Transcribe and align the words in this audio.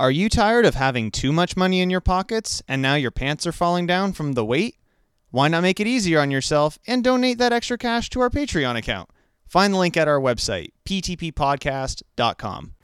Are 0.00 0.10
you 0.10 0.30
tired 0.30 0.64
of 0.64 0.76
having 0.76 1.10
too 1.10 1.30
much 1.30 1.58
money 1.58 1.82
in 1.82 1.90
your 1.90 2.00
pockets 2.00 2.62
and 2.66 2.80
now 2.80 2.94
your 2.94 3.10
pants 3.10 3.46
are 3.46 3.52
falling 3.52 3.86
down 3.86 4.14
from 4.14 4.32
the 4.32 4.46
weight? 4.46 4.76
Why 5.30 5.48
not 5.48 5.60
make 5.60 5.78
it 5.78 5.86
easier 5.86 6.20
on 6.20 6.30
yourself 6.30 6.78
and 6.86 7.04
donate 7.04 7.36
that 7.36 7.52
extra 7.52 7.76
cash 7.76 8.08
to 8.10 8.20
our 8.20 8.30
Patreon 8.30 8.78
account? 8.78 9.10
Find 9.46 9.74
the 9.74 9.78
link 9.78 9.98
at 9.98 10.08
our 10.08 10.18
website, 10.18 10.70
ptppodcast.com. 10.86 12.74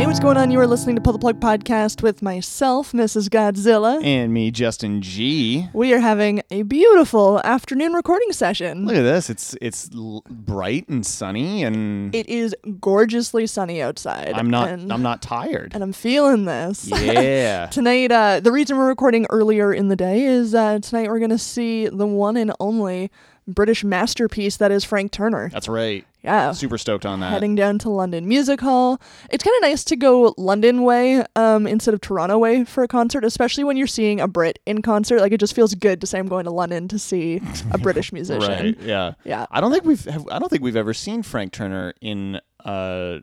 Hey, 0.00 0.06
what's 0.06 0.18
going 0.18 0.38
on? 0.38 0.50
You 0.50 0.58
are 0.60 0.66
listening 0.66 0.96
to 0.96 1.02
Pull 1.02 1.12
the 1.12 1.18
Plug 1.18 1.40
Podcast 1.40 2.02
with 2.02 2.22
myself, 2.22 2.92
Mrs. 2.92 3.28
Godzilla. 3.28 4.02
And 4.02 4.32
me, 4.32 4.50
Justin 4.50 5.02
G. 5.02 5.68
We 5.74 5.92
are 5.92 5.98
having 5.98 6.40
a 6.50 6.62
beautiful 6.62 7.38
afternoon 7.44 7.92
recording 7.92 8.32
session. 8.32 8.86
Look 8.86 8.96
at 8.96 9.02
this. 9.02 9.28
It's 9.28 9.54
it's 9.60 9.90
l- 9.94 10.24
bright 10.30 10.88
and 10.88 11.04
sunny 11.04 11.62
and 11.64 12.14
It 12.14 12.30
is 12.30 12.56
gorgeously 12.80 13.46
sunny 13.46 13.82
outside. 13.82 14.32
I'm 14.32 14.48
not 14.48 14.70
and, 14.70 14.90
I'm 14.90 15.02
not 15.02 15.20
tired. 15.20 15.74
and 15.74 15.82
I'm 15.82 15.92
feeling 15.92 16.46
this. 16.46 16.88
Yeah. 16.88 17.66
Tonight, 17.70 18.10
uh, 18.10 18.40
the 18.40 18.52
reason 18.52 18.78
we're 18.78 18.88
recording 18.88 19.26
earlier 19.28 19.70
in 19.70 19.88
the 19.88 19.96
day 19.96 20.22
is 20.22 20.54
uh, 20.54 20.78
tonight 20.78 21.08
we're 21.10 21.18
going 21.18 21.28
to 21.28 21.36
see 21.36 21.88
the 21.88 22.06
one 22.06 22.38
and 22.38 22.54
only 22.58 23.10
British 23.46 23.84
masterpiece 23.84 24.56
that 24.56 24.72
is 24.72 24.82
Frank 24.82 25.12
Turner. 25.12 25.50
That's 25.50 25.68
right. 25.68 26.06
Yeah. 26.22 26.52
Super 26.52 26.76
stoked 26.78 27.06
on 27.06 27.20
that. 27.20 27.30
Heading 27.30 27.54
down 27.54 27.78
to 27.80 27.90
London 27.90 28.28
Music 28.28 28.60
Hall. 28.60 29.00
It's 29.30 29.42
kind 29.42 29.56
of 29.56 29.62
nice 29.62 29.84
to 29.84 29.96
go 29.96 30.34
London 30.36 30.82
way 30.82 31.24
um, 31.36 31.66
instead 31.66 31.94
of 31.94 32.00
Toronto 32.00 32.38
way 32.38 32.64
for 32.64 32.82
a 32.82 32.88
concert, 32.88 33.24
especially 33.24 33.64
when 33.64 33.76
you're 33.76 33.86
seeing 33.86 34.20
a 34.20 34.28
Brit 34.28 34.58
in 34.66 34.82
concert. 34.82 35.20
Like, 35.20 35.32
it 35.32 35.40
just 35.40 35.54
feels 35.54 35.74
good 35.74 36.00
to 36.02 36.06
say 36.06 36.18
I'm 36.18 36.28
going 36.28 36.44
to 36.44 36.50
London 36.50 36.88
to 36.88 36.98
see 36.98 37.40
a 37.72 37.78
British 37.78 38.12
musician. 38.12 38.48
Right. 38.48 38.80
Yeah. 38.80 39.14
Yeah. 39.24 39.46
I 39.50 39.60
don't 39.60 39.72
think 39.72 39.84
we've 39.84 40.04
have, 40.04 40.26
I 40.30 40.38
don't 40.38 40.48
think 40.50 40.62
we've 40.62 40.76
ever 40.76 40.92
seen 40.94 41.22
Frank 41.22 41.52
Turner 41.52 41.94
in 42.00 42.40
uh 42.64 43.18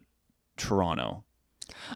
Toronto. 0.58 1.23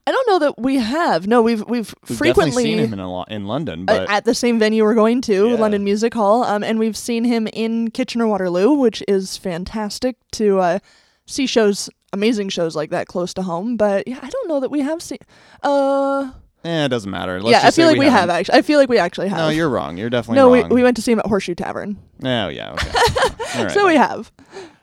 I 0.07 0.11
don't 0.11 0.27
know 0.27 0.39
that 0.39 0.59
we 0.59 0.75
have. 0.77 1.27
No, 1.27 1.41
we've 1.41 1.61
we've, 1.61 1.93
We've 2.07 2.17
frequently 2.17 2.63
seen 2.63 2.79
him 2.79 2.93
in 2.93 2.99
a 2.99 3.11
lo- 3.11 3.25
in 3.27 3.45
London, 3.45 3.85
but 3.85 4.09
at 4.09 4.25
the 4.25 4.33
same 4.35 4.57
venue 4.59 4.83
we're 4.83 4.95
going 4.95 5.21
to, 5.21 5.49
Yeah. 5.49 5.55
London 5.55 5.83
Music 5.83 6.13
Hall, 6.13 6.43
um, 6.43 6.63
and 6.63 6.79
we've 6.79 6.97
seen 6.97 7.23
him 7.23 7.47
in 7.53 7.91
Kitchener 7.91 8.27
Waterloo, 8.27 8.73
which 8.73 9.03
is 9.07 9.37
fantastic 9.37 10.15
to 10.33 10.59
uh, 10.59 10.79
see 11.25 11.45
shows, 11.45 11.89
amazing 12.13 12.49
shows 12.49 12.75
like 12.75 12.89
that 12.89 13.07
close 13.07 13.33
to 13.35 13.41
home. 13.43 13.77
But 13.77 14.07
yeah, 14.07 14.19
I 14.21 14.29
don't 14.29 14.47
know 14.47 14.59
that 14.59 14.71
we 14.71 14.79
have 14.81 15.01
seen. 15.01 15.19
Uh, 15.63 16.31
eh, 16.63 16.85
it 16.85 16.89
doesn't 16.89 17.11
matter. 17.11 17.41
Let's 17.41 17.61
yeah, 17.61 17.67
I 17.67 17.71
feel 17.71 17.87
like 17.87 17.97
we, 17.97 18.05
have 18.05 18.13
haven't. 18.13 18.35
actually. 18.35 18.57
I 18.59 18.61
feel 18.61 18.79
like 18.79 18.89
we 18.89 18.97
actually 18.97 19.29
have. 19.29 19.37
No, 19.37 19.49
you're 19.49 19.69
wrong. 19.69 19.97
You're 19.97 20.09
definitely 20.09 20.37
no, 20.37 20.49
we, 20.49 20.61
wrong. 20.61 20.69
we 20.69 20.83
went 20.83 20.95
to 20.97 21.01
see 21.01 21.11
him 21.11 21.19
at 21.19 21.25
Horseshoe 21.27 21.55
Tavern, 21.55 21.97
Oh 22.23 22.47
yeah. 22.49 22.71
Okay. 22.73 22.91
All 23.59 23.65
right. 23.65 23.71
so 23.71 23.87
we 23.87 23.95
have. 23.95 24.31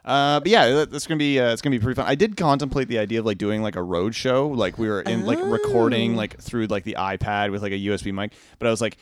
Uh, 0.08 0.40
but 0.40 0.48
yeah, 0.48 0.68
that- 0.70 0.90
that's 0.90 1.06
gonna 1.06 1.18
be 1.18 1.38
uh, 1.38 1.52
it's 1.52 1.60
gonna 1.60 1.76
be 1.76 1.80
pretty 1.80 1.94
fun. 2.00 2.06
I 2.08 2.14
did 2.14 2.36
contemplate 2.36 2.88
the 2.88 2.98
idea 2.98 3.20
of 3.20 3.26
like 3.26 3.36
doing 3.38 3.62
like 3.62 3.76
a 3.76 3.82
road 3.82 4.14
show, 4.14 4.48
like 4.48 4.78
we 4.78 4.88
were 4.88 5.02
in 5.02 5.26
like 5.26 5.38
recording 5.42 6.14
Oh. 6.14 6.16
like 6.16 6.40
through 6.40 6.66
like 6.68 6.84
the 6.84 6.96
iPad 6.98 7.52
with 7.52 7.62
like 7.62 7.72
a 7.72 7.78
USB 7.78 8.12
mic. 8.12 8.32
But 8.58 8.68
I 8.68 8.70
was 8.70 8.80
like, 8.80 8.96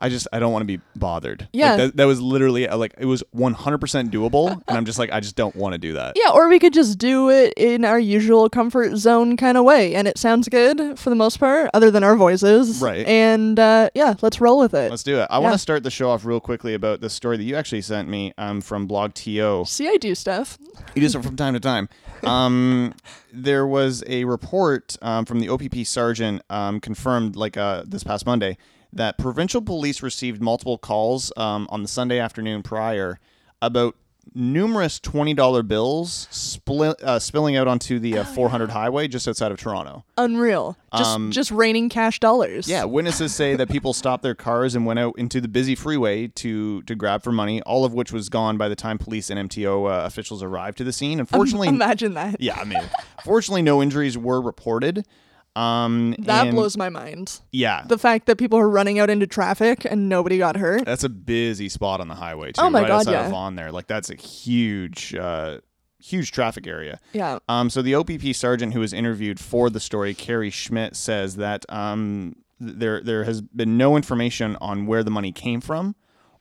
I 0.00 0.08
just 0.08 0.26
I 0.32 0.38
don't 0.38 0.52
want 0.52 0.62
to 0.62 0.66
be 0.66 0.80
bothered. 0.96 1.40
Like, 1.42 1.48
Yeah. 1.52 1.76
that, 1.76 1.96
that 1.96 2.04
was 2.04 2.20
literally 2.20 2.68
uh, 2.68 2.76
like 2.76 2.94
it 2.98 3.06
was 3.06 3.22
100 3.30 3.78
percent 3.78 4.10
doable, 4.12 4.50
and 4.68 4.76
I'm 4.76 4.84
just 4.84 4.98
like 4.98 5.12
I 5.12 5.20
just 5.20 5.36
don't 5.36 5.54
want 5.56 5.72
to 5.72 5.78
do 5.78 5.92
that. 5.94 6.14
Yeah, 6.16 6.30
or 6.32 6.48
we 6.48 6.58
could 6.58 6.72
just 6.72 6.98
do 6.98 7.30
it 7.30 7.54
in 7.56 7.84
our 7.84 7.98
usual 7.98 8.48
comfort 8.48 8.96
zone 8.96 9.36
kind 9.36 9.56
of 9.56 9.64
way, 9.64 9.94
and 9.94 10.06
it 10.08 10.18
sounds 10.18 10.48
good 10.48 10.98
for 10.98 11.10
the 11.10 11.16
most 11.16 11.38
part, 11.38 11.70
other 11.74 11.90
than 11.90 12.02
our 12.04 12.16
voices. 12.16 12.80
Right. 12.80 13.06
And 13.06 13.58
uh, 13.58 13.90
yeah, 13.94 14.14
let's 14.22 14.40
roll 14.40 14.58
with 14.58 14.74
it. 14.74 14.90
Let's 14.90 15.02
do 15.02 15.20
it. 15.20 15.26
I 15.30 15.38
want 15.38 15.54
to 15.54 15.58
start 15.58 15.82
the 15.82 15.90
show 15.90 16.10
off 16.10 16.24
real 16.24 16.40
quickly 16.40 16.74
about 16.74 17.00
the 17.00 17.10
story 17.10 17.36
that 17.36 17.44
you 17.44 17.56
actually 17.56 17.82
sent 17.82 18.08
me 18.08 18.32
um, 18.38 18.60
from 18.60 18.86
Blog 18.86 19.14
TO. 19.14 19.64
See, 19.66 19.88
I 19.88 19.96
do 19.96 20.14
stuff. 20.14 20.58
You 20.94 21.02
do 21.02 21.08
stuff 21.08 21.24
from 21.24 21.36
time 21.36 21.54
to 21.54 21.60
time. 21.60 21.88
Um, 22.24 22.94
there 23.34 23.66
was 23.66 24.02
a 24.06 24.24
report 24.24 24.96
um, 25.02 25.26
from 25.26 25.40
the 25.40 25.50
OPP 25.50 25.84
sergeant 25.84 26.40
um, 26.48 26.80
confirmed, 26.80 27.36
like 27.36 27.58
uh, 27.58 27.82
this 27.86 28.02
past 28.02 28.24
Monday, 28.24 28.56
that 28.94 29.18
provincial 29.18 29.60
police 29.62 30.02
received 30.02 30.40
multiple 30.42 30.78
calls 30.78 31.32
um, 31.36 31.66
on 31.70 31.82
the 31.82 31.88
Sunday 31.88 32.18
afternoon 32.18 32.62
prior 32.62 33.18
about 33.60 33.96
numerous 34.34 34.98
twenty 34.98 35.34
dollar 35.34 35.62
bills 35.62 36.26
split, 36.30 37.00
uh, 37.02 37.18
spilling 37.18 37.56
out 37.56 37.68
onto 37.68 37.98
the 37.98 38.18
uh, 38.18 38.24
400 38.24 38.70
highway 38.70 39.06
just 39.06 39.28
outside 39.28 39.52
of 39.52 39.58
Toronto. 39.58 40.02
Unreal. 40.16 40.76
Just 40.96 41.10
Um, 41.14 41.30
just 41.30 41.50
raining 41.50 41.88
cash 41.90 42.20
dollars. 42.20 42.66
Yeah, 42.66 42.84
witnesses 42.84 43.34
say 43.34 43.54
that 43.56 43.68
people 43.68 43.92
stopped 44.02 44.22
their 44.22 44.34
cars 44.34 44.74
and 44.74 44.86
went 44.86 44.98
out 44.98 45.14
into 45.18 45.40
the 45.40 45.48
busy 45.48 45.74
freeway 45.74 46.28
to 46.28 46.82
to 46.82 46.94
grab 46.94 47.22
for 47.22 47.32
money, 47.32 47.60
all 47.62 47.84
of 47.84 47.92
which 47.92 48.12
was 48.12 48.28
gone 48.30 48.56
by 48.56 48.68
the 48.68 48.76
time 48.76 48.96
police 48.98 49.28
and 49.30 49.50
MTO 49.50 49.90
uh, 49.90 50.06
officials 50.06 50.42
arrived 50.42 50.78
to 50.78 50.84
the 50.84 50.92
scene. 50.92 51.20
Unfortunately, 51.20 51.68
Imagine 51.68 52.14
that. 52.14 52.40
yeah, 52.40 52.58
I 52.58 52.64
mean, 52.64 52.82
fortunately, 53.24 53.62
no 53.62 53.82
injuries 53.82 54.16
were 54.16 54.40
reported. 54.40 55.06
Um, 55.56 56.14
That 56.18 56.46
and- 56.48 56.54
blows 56.56 56.76
my 56.76 56.88
mind. 56.88 57.40
Yeah, 57.52 57.84
The 57.86 57.98
fact 57.98 58.26
that 58.26 58.36
people 58.38 58.58
are 58.58 58.68
running 58.68 58.98
out 58.98 59.08
into 59.10 59.26
traffic 59.26 59.84
and 59.84 60.08
nobody 60.08 60.38
got 60.38 60.56
hurt. 60.56 60.84
that's 60.84 61.04
a 61.04 61.08
busy 61.08 61.68
spot 61.68 62.00
on 62.00 62.08
the 62.08 62.16
highway 62.16 62.52
too. 62.52 62.60
Oh 62.60 62.70
my 62.70 62.80
right 62.80 62.88
God, 62.88 62.96
outside 63.00 63.12
yeah. 63.12 63.24
of 63.26 63.30
Vaughan 63.30 63.54
there, 63.54 63.70
like 63.70 63.86
that's 63.86 64.10
a 64.10 64.16
huge, 64.16 65.14
uh, 65.14 65.58
huge 66.02 66.32
traffic 66.32 66.66
area. 66.66 66.98
Yeah. 67.12 67.38
Um, 67.48 67.70
so 67.70 67.82
the 67.82 67.94
OPP 67.94 68.34
sergeant 68.34 68.72
who 68.74 68.80
was 68.80 68.92
interviewed 68.92 69.38
for 69.40 69.70
the 69.70 69.80
story, 69.80 70.12
Kerry 70.14 70.50
Schmidt, 70.50 70.96
says 70.96 71.36
that 71.36 71.64
um, 71.68 72.34
th- 72.60 72.74
there 72.76 73.00
there 73.00 73.24
has 73.24 73.40
been 73.40 73.76
no 73.78 73.96
information 73.96 74.56
on 74.60 74.86
where 74.86 75.02
the 75.04 75.10
money 75.10 75.32
came 75.32 75.60
from 75.60 75.94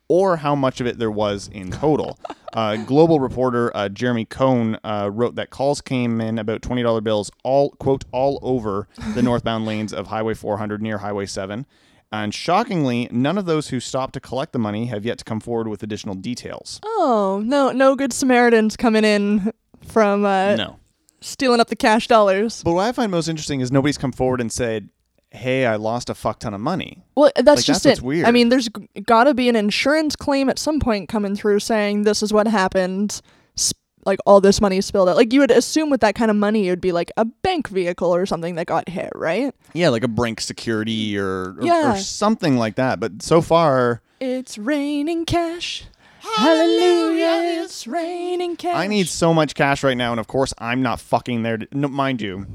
or 0.08 0.38
how 0.38 0.56
much 0.56 0.81
of 0.81 0.88
it 0.88 0.97
there 1.00 1.12
was 1.12 1.47
in 1.47 1.72
total. 1.72 2.19
uh, 2.53 2.75
global 2.78 3.19
reporter 3.19 3.75
uh, 3.75 3.90
Jeremy 3.90 4.25
Cohn 4.25 4.78
uh, 4.84 5.09
wrote 5.12 5.36
that 5.36 5.50
calls 5.50 5.81
came 5.81 6.22
in 6.22 6.38
about 6.38 6.62
twenty 6.62 6.84
dollar 6.84 7.02
bills 7.02 7.31
all 7.44 7.72
quote 7.72 8.06
all 8.12 8.40
over 8.41 8.88
the 9.14 9.22
northbound 9.24 9.66
lanes 9.66 9.91
of 9.94 10.08
Highway 10.08 10.34
400 10.34 10.81
near 10.81 11.00
Highway 11.00 11.25
7. 11.25 11.66
And 12.12 12.31
shockingly, 12.31 13.08
none 13.12 13.40
of 13.40 13.46
those 13.46 13.69
who 13.69 13.80
stopped 13.80 14.14
to 14.14 14.19
collect 14.19 14.53
the 14.53 14.59
money 14.59 14.86
have 14.86 15.03
yet 15.03 15.18
to 15.18 15.24
come 15.24 15.40
forward 15.40 15.68
with 15.68 15.81
additional 15.81 16.14
details. 16.14 16.80
Oh, 16.84 17.41
no 17.44 17.72
no 17.72 17.96
good 17.96 18.14
Samaritans 18.14 18.78
coming 18.78 19.03
in 19.03 19.52
from 19.88 20.24
uh, 20.24 20.56
no. 20.56 20.80
stealing 21.22 21.59
up 21.59 21.70
the 21.70 21.75
cash 21.75 22.08
dollars. 22.08 22.62
But 22.64 22.74
what 22.74 22.84
I 22.88 22.91
find 22.91 23.09
most 23.12 23.28
interesting 23.28 23.62
is 23.62 23.72
nobody's 23.72 23.97
come 23.97 24.12
forward 24.12 24.41
and 24.41 24.52
said, 24.52 24.90
"Hey, 25.34 25.66
I 25.66 25.76
lost 25.76 26.10
a 26.10 26.16
fuck 26.16 26.40
ton 26.40 26.54
of 26.54 26.62
money." 26.62 27.04
Well, 27.16 27.32
that's 27.36 27.48
Like, 27.60 27.66
just 27.66 27.84
that's 27.84 28.00
it. 28.00 28.06
weird. 28.06 28.26
I 28.26 28.32
mean, 28.32 28.50
there's 28.50 28.70
got 29.06 29.26
to 29.26 29.34
be 29.34 29.50
an 29.50 29.56
insurance 29.56 30.16
claim 30.16 30.50
at 30.50 30.58
some 30.60 30.80
point 30.80 31.10
coming 31.10 31.36
through 31.36 31.60
saying 31.60 32.04
this 32.04 32.24
is 32.24 32.32
what 32.32 32.48
happened. 32.48 33.22
Sp- 33.58 33.78
like 34.06 34.20
all 34.26 34.42
this 34.42 34.60
money 34.60 34.82
spilled 34.82 35.08
out. 35.08 35.16
Like 35.16 35.32
you 35.32 35.40
would 35.40 35.50
assume 35.52 35.90
with 35.90 36.02
that 36.02 36.14
kind 36.14 36.30
of 36.30 36.36
money, 36.36 36.68
it 36.68 36.72
would 36.72 36.82
be 36.82 36.92
like 36.92 37.10
a 37.16 37.24
bank 37.24 37.70
vehicle 37.70 38.14
or 38.14 38.26
something 38.26 38.56
that 38.56 38.66
got 38.68 38.90
hit, 38.90 39.10
right? 39.16 39.56
Yeah, 39.74 39.90
like 39.90 40.04
a 40.04 40.10
Brink 40.10 40.42
security 40.42 41.18
or 41.18 41.52
or, 41.54 41.58
Yeah. 41.62 41.94
or 41.94 41.98
something 41.98 42.58
like 42.58 42.76
that. 42.76 43.00
But 43.00 43.22
so 43.24 43.42
far, 43.42 44.02
It's 44.20 44.58
raining 44.58 45.24
cash. 45.26 45.86
Hallelujah, 46.22 47.64
it's 47.64 47.88
raining 47.88 48.56
cash. 48.58 48.76
I 48.76 48.88
need 48.88 49.08
so 49.08 49.34
much 49.34 49.56
cash 49.56 49.84
right 49.84 49.96
now, 49.98 50.12
and 50.12 50.20
of 50.20 50.28
course, 50.28 50.54
I'm 50.58 50.82
not 50.82 51.00
fucking 51.00 51.44
there. 51.44 51.58
To, 51.58 51.68
no, 51.72 51.88
mind 51.88 52.22
you, 52.22 52.46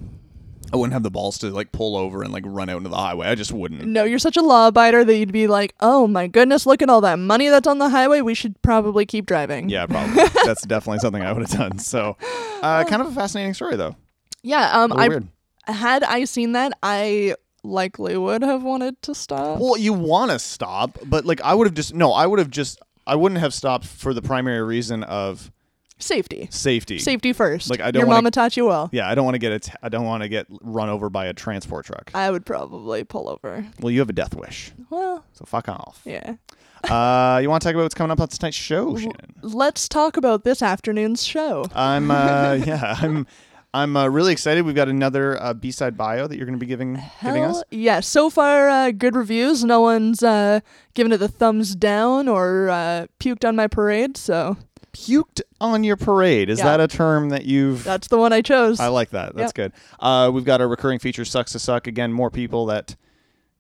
I 0.73 0.77
wouldn't 0.77 0.93
have 0.93 1.03
the 1.03 1.11
balls 1.11 1.39
to 1.39 1.51
like 1.51 1.73
pull 1.73 1.97
over 1.97 2.23
and 2.23 2.33
like 2.33 2.45
run 2.47 2.69
out 2.69 2.79
into 2.79 2.91
the 2.91 2.97
highway. 2.97 3.29
I 3.29 3.35
just 3.35 3.53
wouldn't. 3.53 3.87
No, 3.87 4.05
you're 4.05 4.19
such 4.19 4.37
a 4.37 4.43
law 4.43 4.71
abider 4.71 5.05
that 5.07 5.17
you'd 5.17 5.33
be 5.33 5.47
like, 5.47 5.75
oh 5.81 6.07
my 6.07 6.27
goodness, 6.27 6.67
look 6.67 6.83
at 6.83 6.91
all 6.91 7.01
that 7.03 7.19
money 7.19 7.49
that's 7.49 7.67
on 7.67 7.79
the 7.79 7.89
highway. 7.89 8.21
We 8.21 8.35
should 8.35 8.61
probably 8.63 9.07
keep 9.07 9.27
driving. 9.27 9.69
Yeah, 9.69 9.87
probably. 9.91 10.25
That's 10.45 10.67
definitely 10.67 10.99
something 11.01 11.23
I 11.23 11.33
would 11.33 11.49
have 11.49 11.59
done. 11.59 11.79
So, 11.79 12.17
uh, 12.63 12.85
kind 12.85 13.03
of 13.03 13.09
a 13.09 13.13
fascinating 13.13 13.55
story, 13.55 13.77
though. 13.77 13.97
Yeah. 14.43 14.71
Um, 14.83 14.93
I 14.93 15.09
weird. 15.09 15.29
had 15.67 16.03
I 16.05 16.25
seen 16.25 16.53
that, 16.53 16.73
I 16.83 17.35
likely 17.63 18.17
would 18.17 18.43
have 18.43 18.63
wanted 18.63 19.01
to 19.03 19.15
stop. 19.15 19.61
Well, 19.61 19.77
you 19.77 19.93
want 19.93 20.31
to 20.31 20.39
stop, 20.39 20.99
but 21.07 21.25
like 21.25 21.41
I 21.43 21.55
would 21.55 21.67
have 21.67 21.75
just 21.75 21.95
no. 21.95 22.13
I 22.13 22.27
would 22.27 22.39
have 22.39 22.51
just. 22.51 22.81
I 23.07 23.15
wouldn't 23.15 23.41
have 23.41 23.55
stopped 23.55 23.87
for 23.87 24.13
the 24.13 24.21
primary 24.21 24.63
reason 24.63 25.03
of 25.03 25.51
Safety. 25.99 26.49
safety. 26.51 26.99
Safety 26.99 27.33
first. 27.33 27.71
Like, 27.71 27.81
I 27.81 27.91
don't 27.91 28.01
Your 28.01 28.07
wanna- 28.07 28.19
mama 28.19 28.31
taught 28.31 28.57
you 28.57 28.67
well. 28.67 28.89
Yeah, 28.93 29.09
I 29.09 29.15
don't 29.15 29.25
want 29.25 29.35
to 29.35 29.39
get 29.41 29.53
it. 29.53 29.69
I 29.83 29.89
don't 29.89 30.05
want 30.05 30.23
to 30.23 30.29
get 30.29 30.47
run 30.63 30.89
over 30.89 31.11
by 31.11 31.27
a 31.27 31.33
transport 31.35 31.87
truck. 31.87 32.11
I 32.15 32.31
would 32.31 32.47
probably 32.47 33.05
pull 33.05 33.29
over. 33.29 33.67
Well, 33.81 33.91
you 33.91 33.99
have 34.01 34.09
a 34.09 34.13
death 34.13 34.35
wish, 34.35 34.73
Well, 34.91 35.25
so 35.33 35.45
fuck 35.45 35.69
off. 35.69 36.01
yeah. 36.05 36.35
Uh, 36.85 37.41
you 37.43 37.51
want 37.51 37.61
to 37.63 37.67
talk 37.69 37.75
about 37.75 37.83
what's 37.83 37.95
coming 37.95 38.13
up 38.13 38.21
on 38.21 38.29
tonight's 38.29 38.57
show, 38.57 38.97
Shannon? 38.97 39.35
Let's 39.43 39.89
talk 39.89 40.17
about 40.17 40.45
this 40.45 40.63
afternoon's 40.63 41.25
show. 41.25 41.65
I'm 41.75 42.11
uh, 42.13 42.53
yeah, 42.65 42.97
I'm 43.01 43.27
I'm 43.75 43.97
uh, 43.97 44.07
really 44.07 44.33
excited. 44.33 44.65
We've 44.65 44.75
got 44.77 44.89
another 44.89 45.43
uh, 45.43 45.53
B-side 45.55 45.97
bio 45.97 46.27
that 46.29 46.37
you're 46.37 46.47
going 46.47 46.59
to 46.59 46.65
be 46.65 46.67
giving 46.69 47.03
giving 47.23 47.43
us. 47.45 47.63
Yeah. 47.71 47.99
So 48.01 48.31
far, 48.31 48.69
uh, 48.69 48.91
good 48.93 49.17
reviews. 49.17 49.65
No 49.65 49.81
one's 49.81 50.23
uh, 50.23 50.61
given 50.95 51.13
it 51.13 51.19
the 51.19 51.29
thumbs 51.29 51.75
down 51.75 52.29
or 52.29 52.71
uh, 52.71 53.07
puked 53.21 53.47
on 53.47 53.57
my 53.57 53.67
parade. 53.67 54.17
So 54.17 54.57
Puked 55.07 55.41
on 55.61 55.85
your 55.85 55.97
parade. 55.97 56.51
Is 56.51 56.59
Yeah. 56.59 56.65
that 56.77 56.81
a 56.81 56.89
term 56.89 57.29
that 57.31 57.45
you've? 57.45 57.85
that's 57.85 58.09
the 58.09 58.19
one 58.19 58.33
I 58.33 58.43
chose. 58.43 58.81
I 58.81 58.89
like 58.89 59.11
that. 59.11 59.35
That's 59.37 59.53
good. 59.53 59.73
Uh, 60.01 60.31
we've 60.33 60.45
got 60.45 60.61
our 60.61 60.69
recurring 60.69 60.99
feature, 60.99 61.25
sucks 61.25 61.53
to 61.53 61.59
suck. 61.59 61.87
Again, 61.87 62.13
more 62.13 62.31
people 62.31 62.67
that 62.67 62.97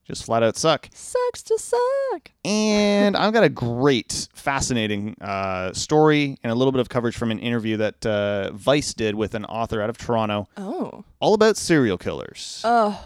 just 0.04 0.24
flat 0.24 0.42
out 0.42 0.56
suck. 0.56 0.88
Sucks 0.94 1.42
to 1.44 1.58
suck. 1.58 2.30
And 2.44 3.16
I've 3.16 3.32
got 3.32 3.44
a 3.44 3.48
great, 3.48 4.28
fascinating 4.34 5.16
uh, 5.20 5.72
story 5.74 6.38
and 6.42 6.50
a 6.50 6.54
little 6.54 6.72
bit 6.72 6.80
of 6.80 6.88
coverage 6.88 7.16
from 7.16 7.30
an 7.30 7.38
interview 7.38 7.76
that 7.78 8.04
uh, 8.06 8.50
Vice 8.52 8.94
did 8.94 9.14
with 9.14 9.34
an 9.34 9.44
author 9.44 9.80
out 9.82 9.90
of 9.90 9.98
Toronto, 9.98 10.48
Oh. 10.56 11.04
all 11.20 11.34
about 11.34 11.56
serial 11.56 11.98
killers. 11.98 12.62
Oh. 12.64 12.98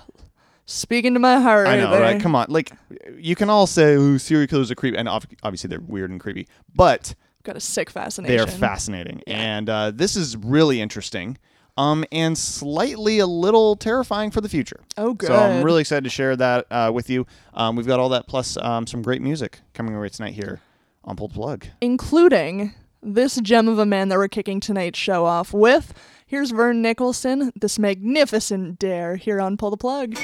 Speaking 0.64 1.12
to 1.14 1.20
my 1.20 1.40
heart. 1.40 1.67
I 1.67 1.70
right 1.73 1.81
know, 1.81 1.90
there. 1.90 2.00
right? 2.00 2.23
Come 2.23 2.34
on, 2.37 2.46
like 2.49 2.70
you 3.19 3.34
can 3.34 3.50
all 3.50 3.67
say, 3.67 3.96
"Oh, 3.96 4.17
serial 4.17 4.46
killers 4.46 4.70
are 4.70 4.76
creepy," 4.76 4.96
and 4.96 5.08
obviously 5.08 5.67
they're 5.69 5.81
weird 5.81 6.11
and 6.11 6.20
creepy, 6.20 6.46
but 6.73 7.14
Got 7.44 7.56
a 7.56 7.61
sick 7.61 7.91
fascination. 7.91 8.37
they 8.37 8.43
are 8.43 8.47
fascinating, 8.47 9.23
and 9.27 9.69
uh, 9.69 9.91
this 9.91 10.17
is 10.17 10.37
really 10.37 10.81
interesting. 10.81 11.39
Um, 11.79 12.05
and 12.12 12.37
slightly 12.37 13.19
a 13.19 13.27
little 13.27 13.77
terrifying 13.77 14.31
for 14.31 14.43
the 14.43 14.49
future. 14.49 14.81
Oh, 14.99 15.15
good. 15.15 15.29
So 15.29 15.35
I'm 15.35 15.62
really 15.65 15.81
excited 15.81 16.05
to 16.05 16.11
share 16.11 16.37
that 16.37 16.67
uh, 16.71 16.91
with 16.93 17.09
you. 17.09 17.27
Um, 17.55 17.77
we've 17.77 17.87
got 17.87 17.99
all 17.99 18.11
that 18.11 18.27
plus 18.29 18.59
um, 18.59 18.87
some 18.87 19.00
great 19.00 19.23
music 19.23 19.61
coming 19.73 19.94
right 19.94 20.12
tonight 20.12 20.35
here 20.35 20.61
on 21.03 21.17
Pulled 21.17 21.33
Plug. 21.33 21.65
including 21.81 22.75
this 23.03 23.37
gem 23.41 23.69
of 23.69 23.79
a 23.79 23.87
man 23.87 24.11
that 24.11 24.19
we're 24.19 24.29
kicking 24.29 24.61
tonight's 24.61 24.99
show 24.99 25.25
off 25.25 25.55
with. 25.55 25.94
Here's 26.27 26.50
Vern 26.50 26.83
Nicholson, 26.83 27.53
this 27.59 27.79
magnificent 27.79 28.79
dare 28.79 29.17
here 29.17 29.41
on 29.41 29.56
Pull 29.56 29.71
the 29.71 29.77
Plug. 29.79 30.15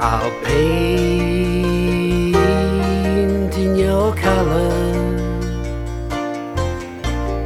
I'll 0.00 0.30
paint 0.42 0.74
in 3.56 3.76
your 3.76 4.14
color. 4.14 4.72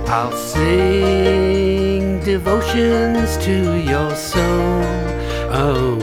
I'll 0.07 0.33
sing 0.33 2.21
devotions 2.21 3.37
to 3.39 3.77
your 3.81 4.15
soul. 4.15 4.85
Oh, 5.51 5.99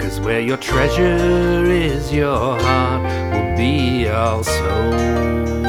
cause 0.00 0.18
where 0.20 0.40
your 0.40 0.56
treasure 0.56 1.66
is, 1.66 2.12
your 2.12 2.58
heart 2.60 3.02
will 3.32 3.56
be 3.56 4.08
also. 4.08 5.65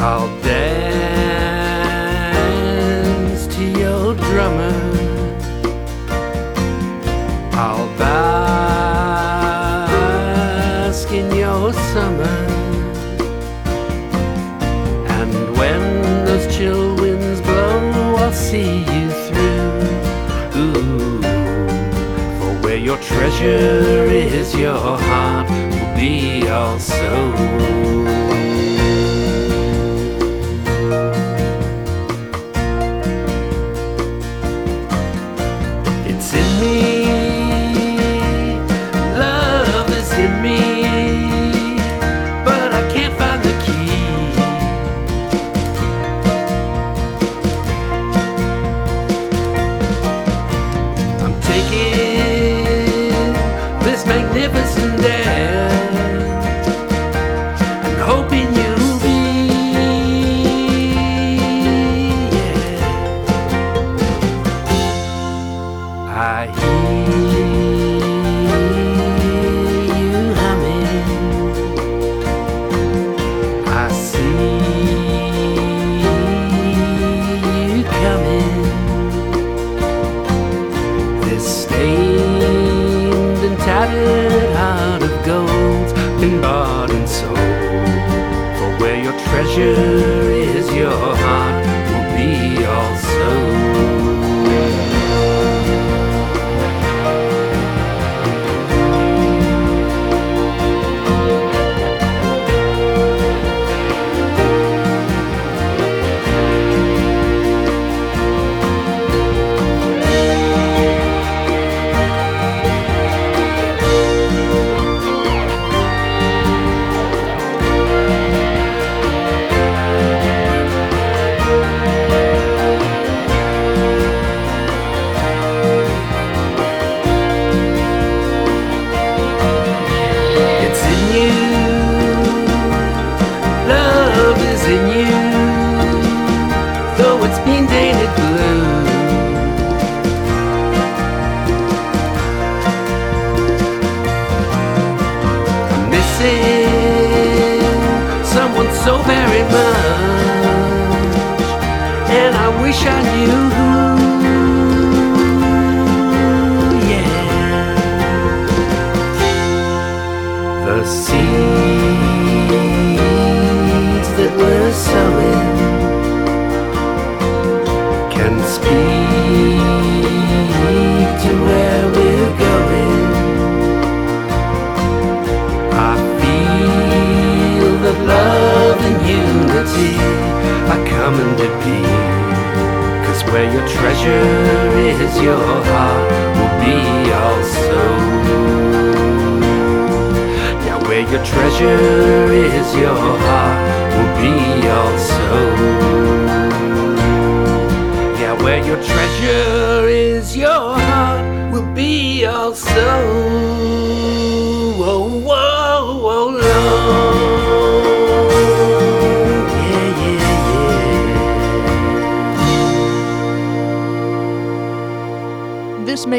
I'll 0.00 0.28
dance 0.42 1.02
to 3.56 3.64
your 3.64 4.14
drummer. 4.14 4.76
I'll 7.52 7.88
bask 7.98 8.28
in 11.10 11.34
your 11.34 11.72
summer. 11.72 12.38
And 15.18 15.32
when 15.58 15.82
those 16.26 16.46
chill 16.56 16.94
winds 16.94 17.40
blow, 17.40 18.14
I'll 18.18 18.32
see 18.32 18.78
you 18.78 19.10
through. 19.26 19.82
Ooh, 20.60 21.20
for 22.38 22.52
where 22.64 22.78
your 22.78 22.98
treasure 22.98 24.06
is, 24.06 24.54
your 24.54 24.78
heart 24.78 25.50
will 25.50 25.92
be 25.96 26.48
also. 26.48 27.77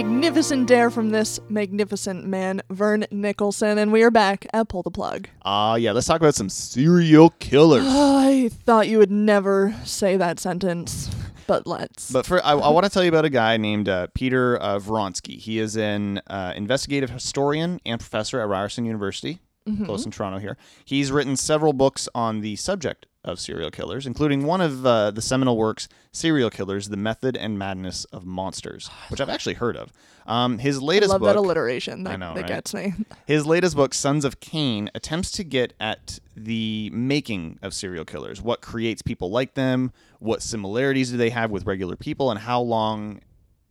Magnificent 0.03 0.65
dare 0.65 0.89
from 0.89 1.10
this 1.10 1.41
magnificent 1.50 2.25
man, 2.25 2.62
Vern 2.70 3.06
Nicholson, 3.12 3.77
and 3.77 3.91
we 3.91 4.01
are 4.01 4.10
back 4.10 4.48
at 4.53 4.70
Pull 4.70 4.82
the 4.82 4.91
Plug. 4.91 5.27
Ah, 5.41 5.75
yeah, 5.75 5.91
let's 5.91 6.08
talk 6.08 6.22
about 6.22 6.36
some 6.36 6.48
serial 6.48 7.32
killers. 7.32 7.84
I 7.86 8.50
thought 8.50 8.88
you 8.88 8.98
would 8.98 9.12
never 9.12 9.75
say 9.84 10.15
that 10.15 10.39
sentence, 10.39 11.13
but 11.48 11.68
let's. 11.68 12.12
But 12.12 12.25
for 12.25 12.41
I, 12.46 12.51
I 12.53 12.70
want 12.70 12.86
to 12.86 12.89
tell 12.89 13.03
you 13.03 13.10
about 13.10 13.25
a 13.25 13.29
guy 13.29 13.58
named 13.58 13.89
uh, 13.89 14.08
Peter 14.13 14.56
uh, 14.56 14.79
Vronsky. 14.79 15.38
He 15.38 15.60
is 15.60 15.75
an 15.75 16.22
uh, 16.27 16.53
investigative 16.56 17.10
historian 17.10 17.82
and 17.86 18.00
professor 18.00 18.39
at 18.39 18.48
Ryerson 18.48 18.86
University, 18.86 19.39
close 19.84 20.06
in 20.06 20.12
Toronto 20.12 20.39
here. 20.39 20.56
He's 20.86 21.12
written 21.12 21.36
several 21.36 21.74
books 21.74 22.08
on 22.15 22.39
the 22.39 22.56
subject 22.56 23.06
of 23.23 23.39
serial 23.39 23.69
killers, 23.69 24.07
including 24.07 24.43
one 24.43 24.61
of 24.61 24.85
uh, 24.85 25.11
the 25.11 25.21
seminal 25.21 25.57
works, 25.57 25.88
Serial 26.11 26.49
Killers: 26.49 26.89
The 26.89 26.97
Method 26.97 27.35
and 27.35 27.59
Madness 27.59 28.05
of 28.05 28.25
Monsters, 28.25 28.89
which 29.09 29.19
I've 29.21 29.29
actually 29.29 29.55
heard 29.55 29.75
of. 29.75 29.91
Um, 30.25 30.59
his 30.59 30.81
latest 30.81 31.09
Love 31.09 31.21
book, 31.21 31.27
that 31.27 31.35
alliteration. 31.35 32.03
That, 32.03 32.19
know, 32.19 32.33
that 32.33 32.41
right? 32.41 32.47
gets 32.47 32.73
me. 32.73 32.93
his 33.25 33.45
latest 33.45 33.75
book, 33.75 33.93
Sons 33.93 34.25
of 34.25 34.39
Cain, 34.39 34.89
attempts 34.95 35.31
to 35.31 35.43
get 35.43 35.73
at 35.79 36.19
the 36.35 36.89
making 36.93 37.59
of 37.61 37.73
serial 37.73 38.05
killers. 38.05 38.41
What 38.41 38.61
creates 38.61 39.01
people 39.01 39.29
like 39.29 39.53
them? 39.55 39.91
What 40.19 40.41
similarities 40.41 41.11
do 41.11 41.17
they 41.17 41.29
have 41.29 41.51
with 41.51 41.65
regular 41.65 41.95
people? 41.95 42.31
And 42.31 42.39
how 42.39 42.61
long 42.61 43.21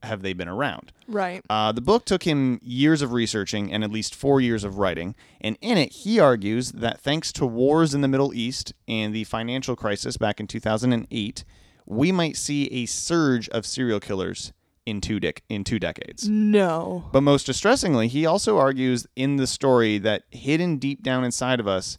have 0.02 0.22
they 0.22 0.32
been 0.32 0.48
around? 0.48 0.92
Right. 1.06 1.42
Uh, 1.50 1.72
the 1.72 1.80
book 1.80 2.04
took 2.04 2.22
him 2.22 2.60
years 2.62 3.02
of 3.02 3.12
researching 3.12 3.72
and 3.72 3.82
at 3.82 3.90
least 3.90 4.14
four 4.14 4.40
years 4.40 4.62
of 4.64 4.78
writing. 4.78 5.14
And 5.40 5.58
in 5.60 5.76
it, 5.78 5.92
he 5.92 6.20
argues 6.20 6.72
that 6.72 7.00
thanks 7.00 7.32
to 7.32 7.46
wars 7.46 7.94
in 7.94 8.00
the 8.00 8.08
Middle 8.08 8.32
East 8.34 8.72
and 8.86 9.14
the 9.14 9.24
financial 9.24 9.74
crisis 9.76 10.16
back 10.16 10.38
in 10.40 10.46
2008, 10.46 11.44
we 11.86 12.12
might 12.12 12.36
see 12.36 12.66
a 12.66 12.86
surge 12.86 13.48
of 13.48 13.64
serial 13.66 13.98
killers 14.00 14.52
in 14.86 15.00
two, 15.00 15.18
dec- 15.20 15.40
in 15.48 15.64
two 15.64 15.78
decades. 15.78 16.28
No. 16.28 17.04
But 17.12 17.22
most 17.22 17.44
distressingly, 17.44 18.08
he 18.08 18.24
also 18.24 18.56
argues 18.58 19.06
in 19.16 19.36
the 19.36 19.46
story 19.46 19.98
that 19.98 20.22
hidden 20.30 20.76
deep 20.78 21.02
down 21.02 21.24
inside 21.24 21.60
of 21.60 21.66
us, 21.68 21.98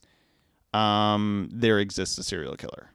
um, 0.73 1.49
there 1.51 1.79
exists 1.79 2.17
a 2.17 2.23
serial 2.23 2.55
killer. 2.55 2.91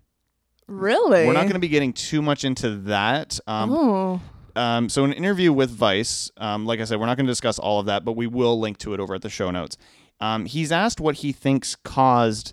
Really? 0.66 1.26
We're 1.26 1.32
not 1.34 1.42
going 1.42 1.52
to 1.54 1.58
be 1.58 1.68
getting 1.68 1.92
too 1.92 2.22
much 2.22 2.44
into 2.44 2.70
that. 2.82 3.38
Um, 3.46 3.70
Oh. 3.72 4.20
Um, 4.56 4.88
so, 4.88 5.04
in 5.04 5.12
an 5.12 5.16
interview 5.16 5.52
with 5.52 5.70
Vice, 5.70 6.30
um, 6.36 6.66
like 6.66 6.80
I 6.80 6.84
said, 6.84 7.00
we're 7.00 7.06
not 7.06 7.16
going 7.16 7.26
to 7.26 7.32
discuss 7.32 7.58
all 7.58 7.80
of 7.80 7.86
that, 7.86 8.04
but 8.04 8.12
we 8.12 8.26
will 8.26 8.58
link 8.58 8.78
to 8.78 8.94
it 8.94 9.00
over 9.00 9.14
at 9.14 9.22
the 9.22 9.30
show 9.30 9.50
notes. 9.50 9.76
Um, 10.20 10.46
he's 10.46 10.70
asked 10.70 11.00
what 11.00 11.16
he 11.16 11.32
thinks 11.32 11.74
caused 11.76 12.52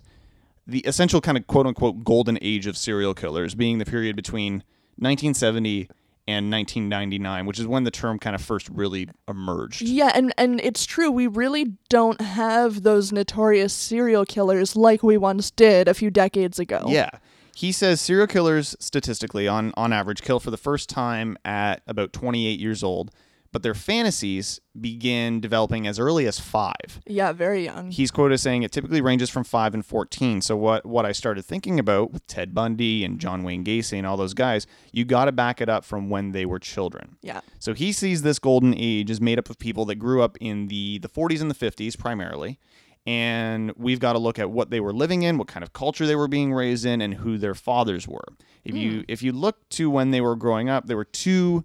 the 0.66 0.80
essential 0.80 1.20
kind 1.20 1.36
of 1.36 1.46
quote 1.46 1.66
unquote 1.66 2.04
golden 2.04 2.38
age 2.42 2.66
of 2.66 2.76
serial 2.76 3.14
killers, 3.14 3.54
being 3.54 3.78
the 3.78 3.84
period 3.84 4.16
between 4.16 4.54
1970 4.96 5.88
and 6.28 6.50
1999, 6.50 7.46
which 7.46 7.58
is 7.58 7.66
when 7.66 7.84
the 7.84 7.90
term 7.90 8.18
kind 8.18 8.34
of 8.34 8.42
first 8.42 8.68
really 8.68 9.08
emerged. 9.28 9.82
Yeah, 9.82 10.12
and 10.14 10.32
and 10.38 10.60
it's 10.60 10.86
true. 10.86 11.10
We 11.10 11.26
really 11.26 11.76
don't 11.88 12.20
have 12.20 12.82
those 12.82 13.12
notorious 13.12 13.72
serial 13.72 14.24
killers 14.24 14.76
like 14.76 15.02
we 15.02 15.16
once 15.16 15.50
did 15.50 15.88
a 15.88 15.94
few 15.94 16.10
decades 16.10 16.58
ago. 16.58 16.84
Yeah. 16.88 17.10
He 17.54 17.72
says 17.72 18.00
serial 18.00 18.26
killers 18.26 18.74
statistically 18.80 19.46
on 19.46 19.72
on 19.76 19.92
average 19.92 20.22
kill 20.22 20.40
for 20.40 20.50
the 20.50 20.56
first 20.56 20.88
time 20.88 21.36
at 21.44 21.82
about 21.86 22.12
28 22.12 22.58
years 22.58 22.82
old, 22.82 23.10
but 23.52 23.62
their 23.62 23.74
fantasies 23.74 24.60
begin 24.80 25.38
developing 25.40 25.86
as 25.86 25.98
early 25.98 26.26
as 26.26 26.40
5. 26.40 26.72
Yeah, 27.06 27.32
very 27.32 27.64
young. 27.64 27.90
He's 27.90 28.10
quoted 28.10 28.34
as 28.34 28.42
saying 28.42 28.62
it 28.62 28.72
typically 28.72 29.02
ranges 29.02 29.28
from 29.28 29.44
5 29.44 29.74
and 29.74 29.84
14. 29.84 30.40
So 30.40 30.56
what 30.56 30.86
what 30.86 31.04
I 31.04 31.12
started 31.12 31.44
thinking 31.44 31.78
about 31.78 32.12
with 32.12 32.26
Ted 32.26 32.54
Bundy 32.54 33.04
and 33.04 33.20
John 33.20 33.42
Wayne 33.42 33.64
Gacy 33.64 33.98
and 33.98 34.06
all 34.06 34.16
those 34.16 34.34
guys, 34.34 34.66
you 34.90 35.04
got 35.04 35.26
to 35.26 35.32
back 35.32 35.60
it 35.60 35.68
up 35.68 35.84
from 35.84 36.08
when 36.08 36.32
they 36.32 36.46
were 36.46 36.58
children. 36.58 37.16
Yeah. 37.20 37.42
So 37.58 37.74
he 37.74 37.92
sees 37.92 38.22
this 38.22 38.38
golden 38.38 38.74
age 38.76 39.10
as 39.10 39.20
made 39.20 39.38
up 39.38 39.50
of 39.50 39.58
people 39.58 39.84
that 39.86 39.96
grew 39.96 40.22
up 40.22 40.38
in 40.40 40.68
the 40.68 40.98
the 41.00 41.08
40s 41.08 41.42
and 41.42 41.50
the 41.50 41.54
50s 41.54 41.98
primarily. 41.98 42.58
And 43.04 43.72
we've 43.76 43.98
got 43.98 44.12
to 44.12 44.18
look 44.20 44.38
at 44.38 44.50
what 44.50 44.70
they 44.70 44.78
were 44.78 44.92
living 44.92 45.22
in, 45.22 45.36
what 45.36 45.48
kind 45.48 45.64
of 45.64 45.72
culture 45.72 46.06
they 46.06 46.14
were 46.14 46.28
being 46.28 46.52
raised 46.52 46.84
in, 46.86 47.00
and 47.00 47.14
who 47.14 47.36
their 47.36 47.54
fathers 47.54 48.06
were. 48.06 48.24
If 48.64 48.76
you 48.76 49.04
if 49.08 49.22
you 49.24 49.32
look 49.32 49.68
to 49.70 49.90
when 49.90 50.12
they 50.12 50.20
were 50.20 50.36
growing 50.36 50.68
up, 50.68 50.86
there 50.86 50.96
were 50.96 51.04
two 51.04 51.64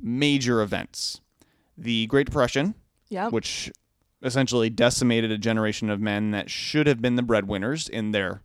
major 0.00 0.62
events: 0.62 1.20
the 1.76 2.06
Great 2.06 2.24
Depression, 2.26 2.74
Yeah. 3.10 3.28
which 3.28 3.70
essentially 4.22 4.70
decimated 4.70 5.30
a 5.30 5.36
generation 5.38 5.90
of 5.90 6.00
men 6.00 6.30
that 6.30 6.48
should 6.50 6.86
have 6.86 7.02
been 7.02 7.16
the 7.16 7.22
breadwinners 7.22 7.86
in 7.88 8.12
their 8.12 8.40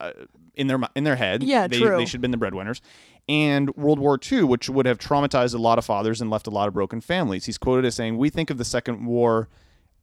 uh, 0.00 0.10
in 0.56 0.66
their 0.66 0.80
in 0.96 1.04
their 1.04 1.16
head. 1.16 1.44
Yeah, 1.44 1.68
they, 1.68 1.78
true. 1.78 1.96
They 1.96 2.04
should 2.04 2.14
have 2.14 2.22
been 2.22 2.32
the 2.32 2.36
breadwinners. 2.36 2.80
And 3.28 3.74
World 3.76 4.00
War 4.00 4.18
II, 4.30 4.42
which 4.42 4.68
would 4.68 4.86
have 4.86 4.98
traumatized 4.98 5.54
a 5.54 5.58
lot 5.58 5.78
of 5.78 5.84
fathers 5.84 6.20
and 6.20 6.30
left 6.30 6.46
a 6.48 6.50
lot 6.50 6.66
of 6.66 6.74
broken 6.74 7.00
families. 7.00 7.46
He's 7.46 7.58
quoted 7.58 7.84
as 7.86 7.94
saying, 7.94 8.18
"We 8.18 8.28
think 8.28 8.50
of 8.50 8.58
the 8.58 8.64
Second 8.64 9.06
War 9.06 9.48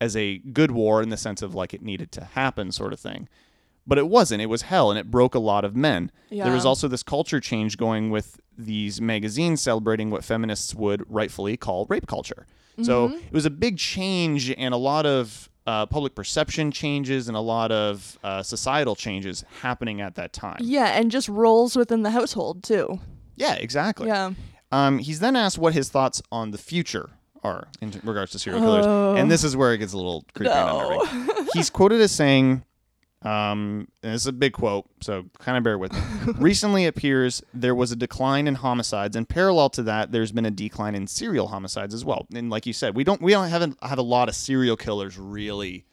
as 0.02 0.18
a 0.18 0.40
good 0.40 0.72
war 0.72 1.02
in 1.02 1.08
the 1.10 1.16
sense 1.18 1.42
of 1.42 1.56
like 1.56 1.74
it 1.74 1.82
needed 1.82 2.12
to 2.14 2.26
happen, 2.26 2.72
sort 2.74 2.92
of 2.92 3.00
thing." 3.00 3.30
But 3.88 3.98
it 3.98 4.08
wasn't. 4.08 4.42
It 4.42 4.48
was 4.48 4.64
hell, 4.64 4.92
and 4.92 5.00
it 5.00 5.10
broke 5.10 5.34
a 5.34 5.40
lot 5.40 5.64
of 5.64 5.76
men. 5.76 6.12
There 6.30 6.52
was 6.52 6.66
also 6.66 6.88
this 6.88 7.02
culture 7.04 7.40
change 7.40 7.78
going 7.78 8.10
with 8.12 8.40
these 8.58 9.00
magazines 9.02 9.62
celebrating 9.62 10.12
what 10.12 10.24
feminists 10.24 10.76
would 10.76 11.04
rightfully 11.10 11.58
call 11.58 11.86
rape 11.90 12.06
culture. 12.08 12.46
So 12.84 13.08
Mm-hmm. 13.10 13.18
it 13.28 13.34
was 13.34 13.46
a 13.46 13.50
big 13.50 13.78
change 13.78 14.52
and 14.52 14.74
a 14.74 14.78
lot 14.78 15.06
of 15.06 15.50
uh, 15.68 15.86
public 15.88 16.14
perception 16.16 16.72
changes 16.72 17.28
and 17.28 17.36
a 17.36 17.40
lot 17.42 17.72
of 17.72 18.18
uh, 18.24 18.42
societal 18.44 18.96
changes 18.96 19.44
happening 19.62 20.00
at 20.02 20.16
that 20.16 20.32
time. 20.34 20.58
yeah, 20.62 20.98
and 20.98 21.12
just 21.12 21.28
roles 21.30 21.76
within 21.76 22.02
the 22.04 22.12
household 22.12 22.64
too. 22.64 23.00
Yeah, 23.36 23.54
exactly. 23.56 24.08
Yeah. 24.08 24.32
Um, 24.72 25.00
he's 25.00 25.20
then 25.20 25.36
asked 25.36 25.58
what 25.58 25.74
his 25.74 25.90
thoughts 25.90 26.22
on 26.32 26.52
the 26.52 26.58
future 26.58 27.10
are 27.44 27.68
in 27.82 27.92
regards 28.04 28.32
to 28.32 28.40
serial 28.40 28.62
killers, 28.62 28.86
and 29.20 29.32
this 29.32 29.44
is 29.44 29.56
where 29.56 29.74
it 29.74 29.80
gets 29.80 29.94
a 29.94 29.98
little 29.98 30.26
creepy 30.34 30.52
and 30.52 30.70
unnerving. 30.70 31.48
He's 31.54 31.70
quoted 31.70 32.02
as 32.02 32.12
saying, 32.12 32.64
um, 33.24 33.88
and 34.04 34.14
it's 34.14 34.26
a 34.26 34.32
big 34.32 34.54
quote, 34.54 34.88
so 35.02 35.26
kind 35.40 35.58
of 35.58 35.64
bear 35.64 35.78
with 35.78 35.94
me. 35.94 36.00
Recently, 36.38 36.86
it 36.86 36.90
appears 36.90 37.44
there 37.54 37.76
was 37.76 37.92
a 37.92 37.96
decline 37.96 38.48
in 38.48 38.56
homicides, 38.56 39.16
and 39.16 39.28
parallel 39.28 39.70
to 39.72 39.84
that, 39.84 40.12
there's 40.12 40.32
been 40.32 40.46
a 40.46 40.52
decline 40.52 40.96
in 40.96 41.08
serial 41.08 41.48
homicides 41.48 41.94
as 41.94 42.06
well. 42.06 42.28
And 42.34 42.50
like 42.50 42.66
you 42.66 42.74
said, 42.74 42.96
we 42.96 43.04
don't 43.04 43.22
we 43.22 43.32
don't 43.32 43.50
have 43.50 43.62
a, 43.62 43.88
have 43.88 43.98
a 43.98 44.04
lot 44.04 44.30
of 44.30 44.36
serial 44.36 44.78
killers 44.78 45.18
really. 45.18 45.86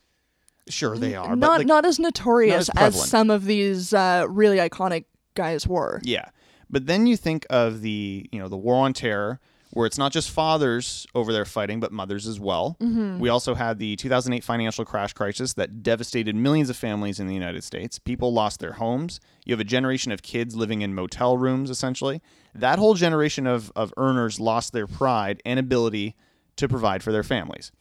Sure, 0.68 0.98
they 0.98 1.14
are, 1.14 1.30
but 1.30 1.38
Not 1.38 1.58
like, 1.58 1.66
not 1.66 1.86
as 1.86 1.98
notorious 1.98 2.68
as 2.76 2.94
as, 2.94 3.08
some 3.08 3.30
of 3.30 3.46
these 3.46 3.94
uh, 3.94 4.26
really 4.28 4.58
iconic 4.58 5.06
guys 5.34 5.66
were. 5.66 6.00
Yeah. 6.04 6.28
But 6.70 6.86
then 6.86 7.06
you 7.06 7.16
think 7.16 7.46
of 7.48 7.80
the, 7.80 8.28
you 8.30 8.38
know, 8.38 8.48
the 8.48 8.56
war 8.56 8.84
on 8.84 8.92
terror 8.92 9.40
where 9.70 9.86
it's 9.86 9.98
not 9.98 10.12
just 10.12 10.30
fathers 10.30 11.06
over 11.14 11.32
there 11.32 11.44
fighting 11.44 11.80
but 11.80 11.92
mothers 11.92 12.26
as 12.26 12.40
well. 12.40 12.76
Mm-hmm. 12.80 13.18
We 13.18 13.28
also 13.28 13.54
had 13.54 13.78
the 13.78 13.96
2008 13.96 14.42
financial 14.42 14.84
crash 14.84 15.12
crisis 15.12 15.54
that 15.54 15.82
devastated 15.82 16.34
millions 16.34 16.70
of 16.70 16.76
families 16.76 17.20
in 17.20 17.26
the 17.26 17.34
United 17.34 17.64
States. 17.64 17.98
People 17.98 18.32
lost 18.32 18.60
their 18.60 18.72
homes. 18.72 19.20
You 19.44 19.52
have 19.52 19.60
a 19.60 19.64
generation 19.64 20.12
of 20.12 20.22
kids 20.22 20.54
living 20.54 20.82
in 20.82 20.94
motel 20.94 21.36
rooms 21.36 21.70
essentially. 21.70 22.22
That 22.54 22.78
whole 22.78 22.94
generation 22.94 23.46
of 23.46 23.70
of 23.76 23.92
earners 23.96 24.40
lost 24.40 24.72
their 24.72 24.86
pride 24.86 25.42
and 25.44 25.58
ability 25.58 26.16
to 26.56 26.68
provide 26.68 27.02
for 27.02 27.12
their 27.12 27.22
families. 27.22 27.72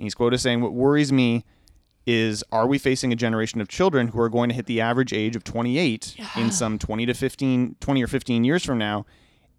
And 0.00 0.04
he's 0.04 0.14
quoted 0.14 0.34
as 0.34 0.42
saying, 0.42 0.60
What 0.60 0.72
worries 0.72 1.12
me 1.12 1.44
is 2.06 2.42
are 2.50 2.66
we 2.66 2.78
facing 2.78 3.12
a 3.12 3.16
generation 3.16 3.60
of 3.60 3.68
children 3.68 4.08
who 4.08 4.20
are 4.20 4.28
going 4.28 4.48
to 4.48 4.54
hit 4.54 4.66
the 4.66 4.80
average 4.80 5.12
age 5.12 5.36
of 5.36 5.44
28 5.44 6.16
in 6.36 6.50
some 6.52 6.78
20 6.78 7.06
to 7.06 7.14
15, 7.14 7.76
20 7.80 8.02
or 8.02 8.06
15 8.06 8.44
years 8.44 8.64
from 8.64 8.78
now? 8.78 9.04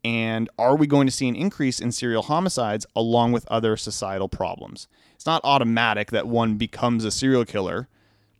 And 0.03 0.50
are 0.58 0.75
we 0.75 0.88
going 0.88 1.05
to 1.08 1.12
see 1.13 1.27
an 1.27 1.36
increase 1.36 1.79
in 1.79 1.91
serial 1.91 2.24
homicides 2.24 2.86
along 2.96 3.34
with 3.34 3.48
other 3.50 3.77
societal 3.77 4.27
problems? 4.27 4.88
It's 5.13 5.25
not 5.25 5.41
automatic 5.43 6.10
that 6.12 6.27
one 6.27 6.55
becomes 6.55 7.05
a 7.05 7.12
serial 7.12 7.46
killer, 7.46 7.88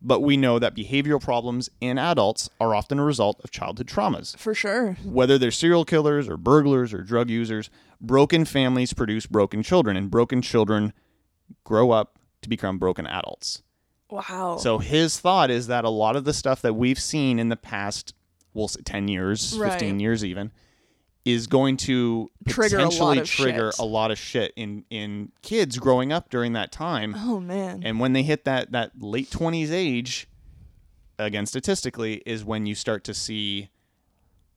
but 0.02 0.22
we 0.22 0.36
know 0.38 0.58
that 0.58 0.76
behavioral 0.76 1.22
problems 1.22 1.70
in 1.80 2.00
adults 2.00 2.50
are 2.60 2.74
often 2.74 2.98
a 2.98 3.04
result 3.06 3.40
of 3.44 3.52
childhood 3.52 3.86
traumas 3.88 4.36
For 4.38 4.56
sure. 4.56 4.98
whether 5.04 5.38
they're 5.38 5.52
serial 5.52 5.86
killers 5.86 6.28
or 6.28 6.38
burglars 6.38 6.92
or 6.94 7.04
drug 7.04 7.30
users, 7.30 7.70
broken 8.00 8.46
families 8.46 8.94
produce 8.94 9.28
broken 9.28 9.62
children, 9.62 9.96
and 9.96 10.10
broken 10.10 10.42
children 10.42 10.94
grow 11.64 11.92
up 11.92 12.18
to 12.42 12.50
become 12.50 12.80
broken 12.80 13.06
adults. 13.06 13.62
Wow. 14.10 14.58
So 14.58 14.80
his 14.80 15.20
thought 15.20 15.52
is 15.52 15.68
that 15.68 15.86
a 15.86 15.90
lot 15.90 16.16
of 16.16 16.24
the 16.24 16.34
stuff 16.34 16.64
that 16.64 16.74
we've 16.74 17.00
seen 17.00 17.38
in 17.38 17.50
the 17.50 17.56
past, 17.56 18.16
we'll 18.56 18.68
say 18.68 18.82
10 18.84 19.08
years, 19.08 19.56
15 19.56 20.00
years 20.00 20.26
even, 20.26 20.52
is 21.24 21.48
going 21.48 21.78
to 21.78 22.30
Trigger 22.48 22.78
potentially 22.78 23.20
of 23.20 23.30
trigger 23.30 23.72
shit. 23.72 23.80
a 23.80 23.86
lot 23.86 24.12
of 24.12 24.18
shit 24.18 24.54
in, 24.56 24.86
in 24.90 25.32
kids 25.42 25.78
growing 25.78 26.12
up 26.12 26.30
during 26.30 26.54
that 26.54 26.72
time. 26.72 27.16
oh 27.18 27.40
man. 27.40 27.82
And 27.84 28.00
when 28.00 28.14
they 28.14 28.24
hit 28.24 28.46
that, 28.46 28.72
that 28.72 28.92
late 29.00 29.30
20s 29.30 29.72
age, 29.72 30.28
again, 31.20 31.46
statistically, 31.46 32.24
is 32.26 32.44
when 32.44 32.66
you 32.66 32.74
start 32.74 33.04
to 33.04 33.14
see 33.14 33.70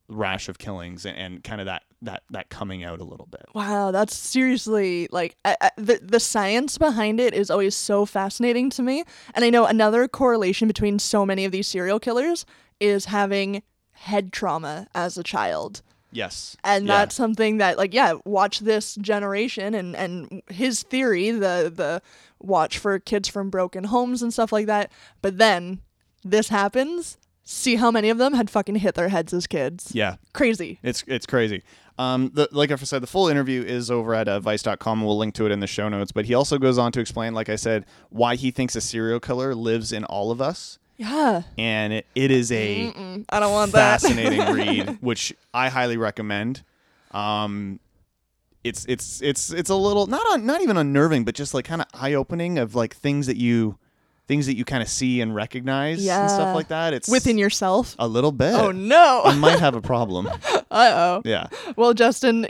rash 0.09 0.49
of 0.49 0.59
killings 0.59 1.05
and, 1.07 1.17
and 1.17 1.45
kind 1.45 1.61
of 1.61 1.67
that, 1.67 1.83
that, 2.03 2.23
that 2.31 2.49
coming 2.51 2.85
out 2.85 3.01
a 3.01 3.05
little 3.05 3.27
bit. 3.27 3.45
Wow, 3.55 3.91
that's 3.91 4.15
seriously 4.15 5.09
like 5.11 5.37
I, 5.45 5.57
I, 5.61 5.71
the 5.77 5.99
the 6.03 6.21
science 6.21 6.77
behind 6.77 7.21
it 7.21 7.33
is 7.33 7.51
always 7.51 7.75
so 7.75 8.05
fascinating 8.05 8.69
to 8.71 8.83
me. 8.83 9.05
And 9.35 9.45
I 9.45 9.51
know 9.51 9.65
another 9.65 10.07
correlation 10.09 10.69
between 10.69 10.99
so 10.99 11.25
many 11.25 11.45
of 11.45 11.53
these 11.53 11.67
serial 11.67 11.99
killers 11.99 12.45
is 12.81 13.07
having 13.07 13.63
head 13.93 14.33
trauma 14.33 14.87
as 14.95 15.17
a 15.17 15.23
child. 15.23 15.83
Yes. 16.15 16.57
and 16.65 16.87
Yeah. 16.87 16.99
that's 16.99 17.15
something 17.15 17.59
that 17.59 17.77
like 17.77 17.93
yeah 17.93 18.15
watch 18.25 18.61
this 18.61 18.95
generation 18.95 19.75
and 19.75 19.95
and 19.97 20.43
his 20.49 20.83
theory 20.85 21.31
the 21.31 21.71
the 21.75 22.01
watch 22.41 22.79
for 22.79 22.99
kids 22.99 23.29
from 23.29 23.51
broken 23.51 23.85
homes 23.85 24.23
and 24.23 24.33
stuff 24.33 24.53
like 24.53 24.67
that 24.67 24.91
but 25.23 25.39
then 25.39 25.81
this 26.25 26.49
happens 26.49 27.19
see 27.43 27.77
how 27.77 27.91
many 27.91 28.09
of 28.09 28.17
them 28.19 28.33
had 28.35 28.49
fucking 28.49 28.77
hit 28.77 28.95
their 28.95 29.09
heads 29.11 29.33
as 29.35 29.47
kids 29.47 29.91
Yeah. 29.95 30.17
crazy 30.33 30.79
It's 30.83 31.05
it's 31.07 31.27
crazy. 31.27 31.63
Um, 31.97 32.33
the, 32.35 32.49
like 32.51 32.73
I 32.73 32.75
said, 32.77 33.05
the 33.05 33.07
full 33.07 33.29
interview 33.29 33.63
is 33.63 33.89
over 33.89 34.17
at 34.17 34.27
uh, 34.27 34.41
Vice.com. 34.41 35.05
We'll 35.05 35.17
link 35.17 35.33
to 35.35 35.47
it 35.47 35.53
in 35.53 35.61
the 35.61 35.69
show 35.69 35.89
notes. 35.89 36.11
But 36.11 36.25
he 36.25 36.35
also 36.35 36.59
goes 36.59 36.77
on 36.77 36.91
to 36.91 36.99
explain, 36.99 37.35
like 37.35 37.49
I 37.49 37.55
said, 37.55 37.87
why 38.11 38.35
he 38.35 38.51
thinks 38.51 38.75
a 38.75 38.81
serial 38.81 39.21
killer 39.21 39.55
lives 39.55 39.93
in 39.93 40.03
all 40.03 40.33
of 40.33 40.41
us, 40.41 40.81
yeah 40.97 41.43
and 41.59 41.93
it, 41.93 42.07
it 42.15 42.31
is 42.31 42.53
a 42.53 42.89
i 43.29 43.41
don't 43.41 43.53
want 43.53 43.73
that 43.73 44.01
fascinating 44.01 44.41
read, 44.55 44.99
which 45.01 45.35
I 45.53 45.69
highly 45.69 45.97
recommend. 45.97 46.63
Um, 47.11 47.81
it's 48.65 48.85
it's 48.87 49.21
it's 49.23 49.51
it's 49.53 49.71
a 49.71 49.75
little 49.75 50.07
not 50.07 50.27
un, 50.29 50.47
not 50.47 50.63
even 50.63 50.77
unnerving, 50.77 51.25
but 51.25 51.35
just 51.35 51.53
like 51.55 51.65
kind 51.65 51.81
of 51.83 51.87
eye 51.95 52.15
opening 52.15 52.59
of 52.59 52.75
like 52.75 52.95
things 52.97 53.27
that 53.27 53.37
you 53.37 53.79
things 54.27 54.47
that 54.47 54.57
you 54.57 54.65
kind 54.65 54.83
of 54.83 54.89
see 54.89 55.21
and 55.21 55.35
recognize 55.35 56.03
yeah. 56.05 56.23
and 56.23 56.31
stuff 56.31 56.55
like 56.55 56.69
that. 56.69 56.95
It's 56.95 57.09
within 57.09 57.37
yourself 57.39 57.95
a 57.99 58.09
little 58.09 58.33
bit. 58.33 58.55
oh 58.55 58.71
no 58.73 59.23
I 59.25 59.35
might 59.35 59.59
have 59.61 59.75
a 59.75 59.83
problem. 59.83 60.27
uh-oh 60.71 61.23
Yeah. 61.25 61.49
well 61.77 61.93
justin 61.95 62.49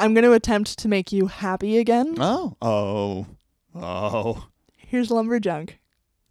i'm 0.00 0.12
going 0.14 0.24
to 0.24 0.32
attempt 0.32 0.78
to 0.80 0.88
make 0.88 1.10
you 1.12 1.26
happy 1.28 1.78
again 1.78 2.16
Oh. 2.18 2.56
Oh. 2.60 3.26
Oh. 3.74 4.48
here's 4.76 5.08
lumberjunk 5.08 5.74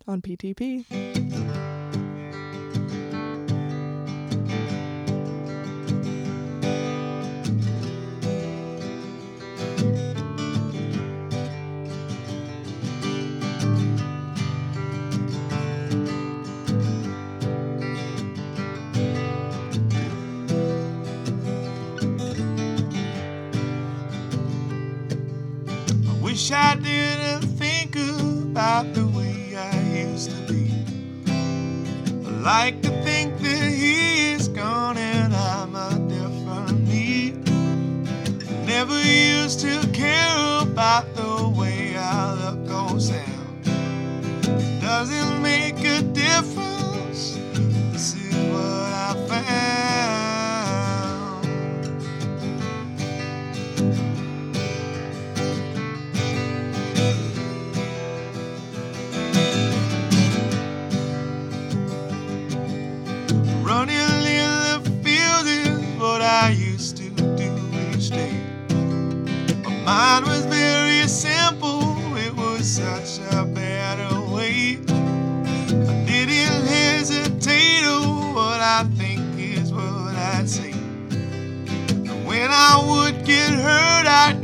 on 0.08 0.22
ptp 0.22 1.67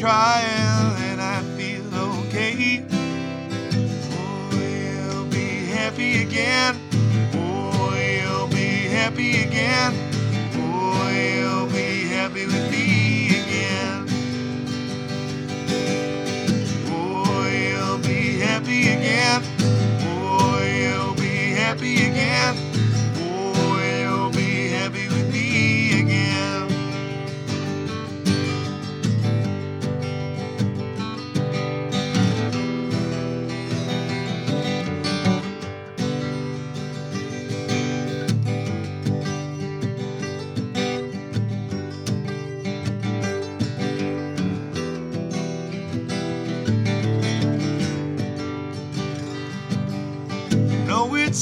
hurt, 0.03 0.62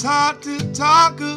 it's 0.04 0.10
hard 0.10 0.42
to 0.42 0.58
talk 0.74 1.31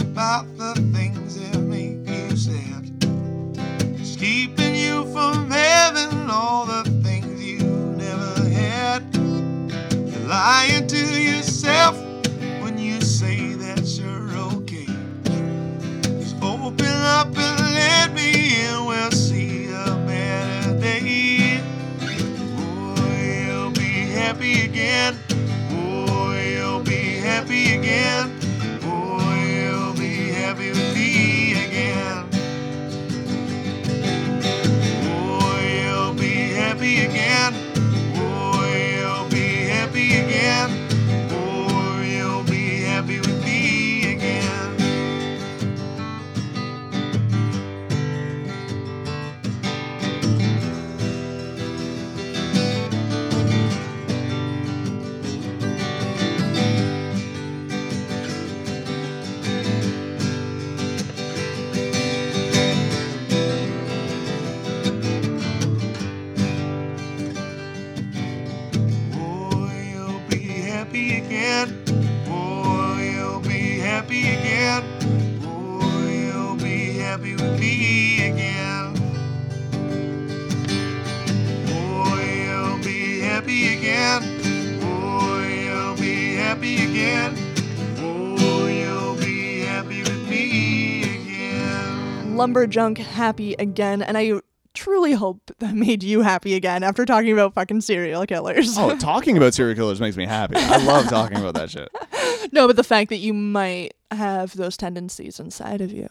lumberjunk 92.34 92.98
happy 92.98 93.54
again 93.54 94.02
and 94.02 94.16
i 94.18 94.32
truly 94.74 95.12
hope 95.12 95.52
that 95.60 95.72
made 95.74 96.02
you 96.02 96.22
happy 96.22 96.54
again 96.54 96.82
after 96.82 97.04
talking 97.04 97.32
about 97.32 97.54
fucking 97.54 97.80
serial 97.80 98.26
killers 98.26 98.76
Oh, 98.76 98.96
talking 98.98 99.36
about 99.36 99.54
serial 99.54 99.76
killers 99.76 100.00
makes 100.00 100.16
me 100.16 100.26
happy. 100.26 100.56
I 100.56 100.84
love 100.84 101.08
talking 101.08 101.36
about 101.38 101.54
that 101.54 101.70
shit. 101.70 101.88
no 102.52 102.66
but 102.66 102.74
the 102.74 102.82
fact 102.82 103.10
that 103.10 103.18
you 103.18 103.32
might 103.32 103.94
have 104.10 104.56
those 104.56 104.76
tendencies 104.76 105.38
inside 105.38 105.80
of 105.80 105.92
you 105.92 106.08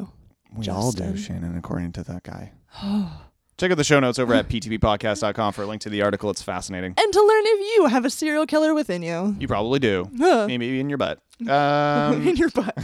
We 0.56 0.70
all 0.70 0.94
do, 0.94 1.18
Shannon, 1.18 1.58
according 1.58 1.92
to 1.94 2.04
that 2.06 2.24
guy. 2.24 2.54
Check 3.58 3.70
out 3.70 3.78
the 3.78 3.84
show 3.84 4.00
notes 4.00 4.18
over 4.18 4.34
at 4.34 4.48
ptppodcast.com 4.50 5.54
for 5.54 5.62
a 5.62 5.66
link 5.68 5.82
to 5.84 5.90
the 5.90 6.02
article. 6.02 6.30
It's 6.32 6.42
fascinating. 6.42 6.96
And 6.98 7.14
to 7.14 7.20
learn 7.22 7.44
if 7.46 7.76
you 7.78 7.86
have 7.88 8.04
a 8.04 8.10
serial 8.10 8.48
killer 8.48 8.74
within 8.74 9.04
you. 9.04 9.36
You 9.40 9.48
probably 9.48 9.78
do. 9.80 10.10
Huh. 10.18 10.48
Maybe 10.48 10.80
in 10.80 10.88
your 10.90 10.98
butt. 10.98 11.20
Um, 11.48 12.26
in 12.28 12.36
your 12.38 12.50
butt. 12.50 12.78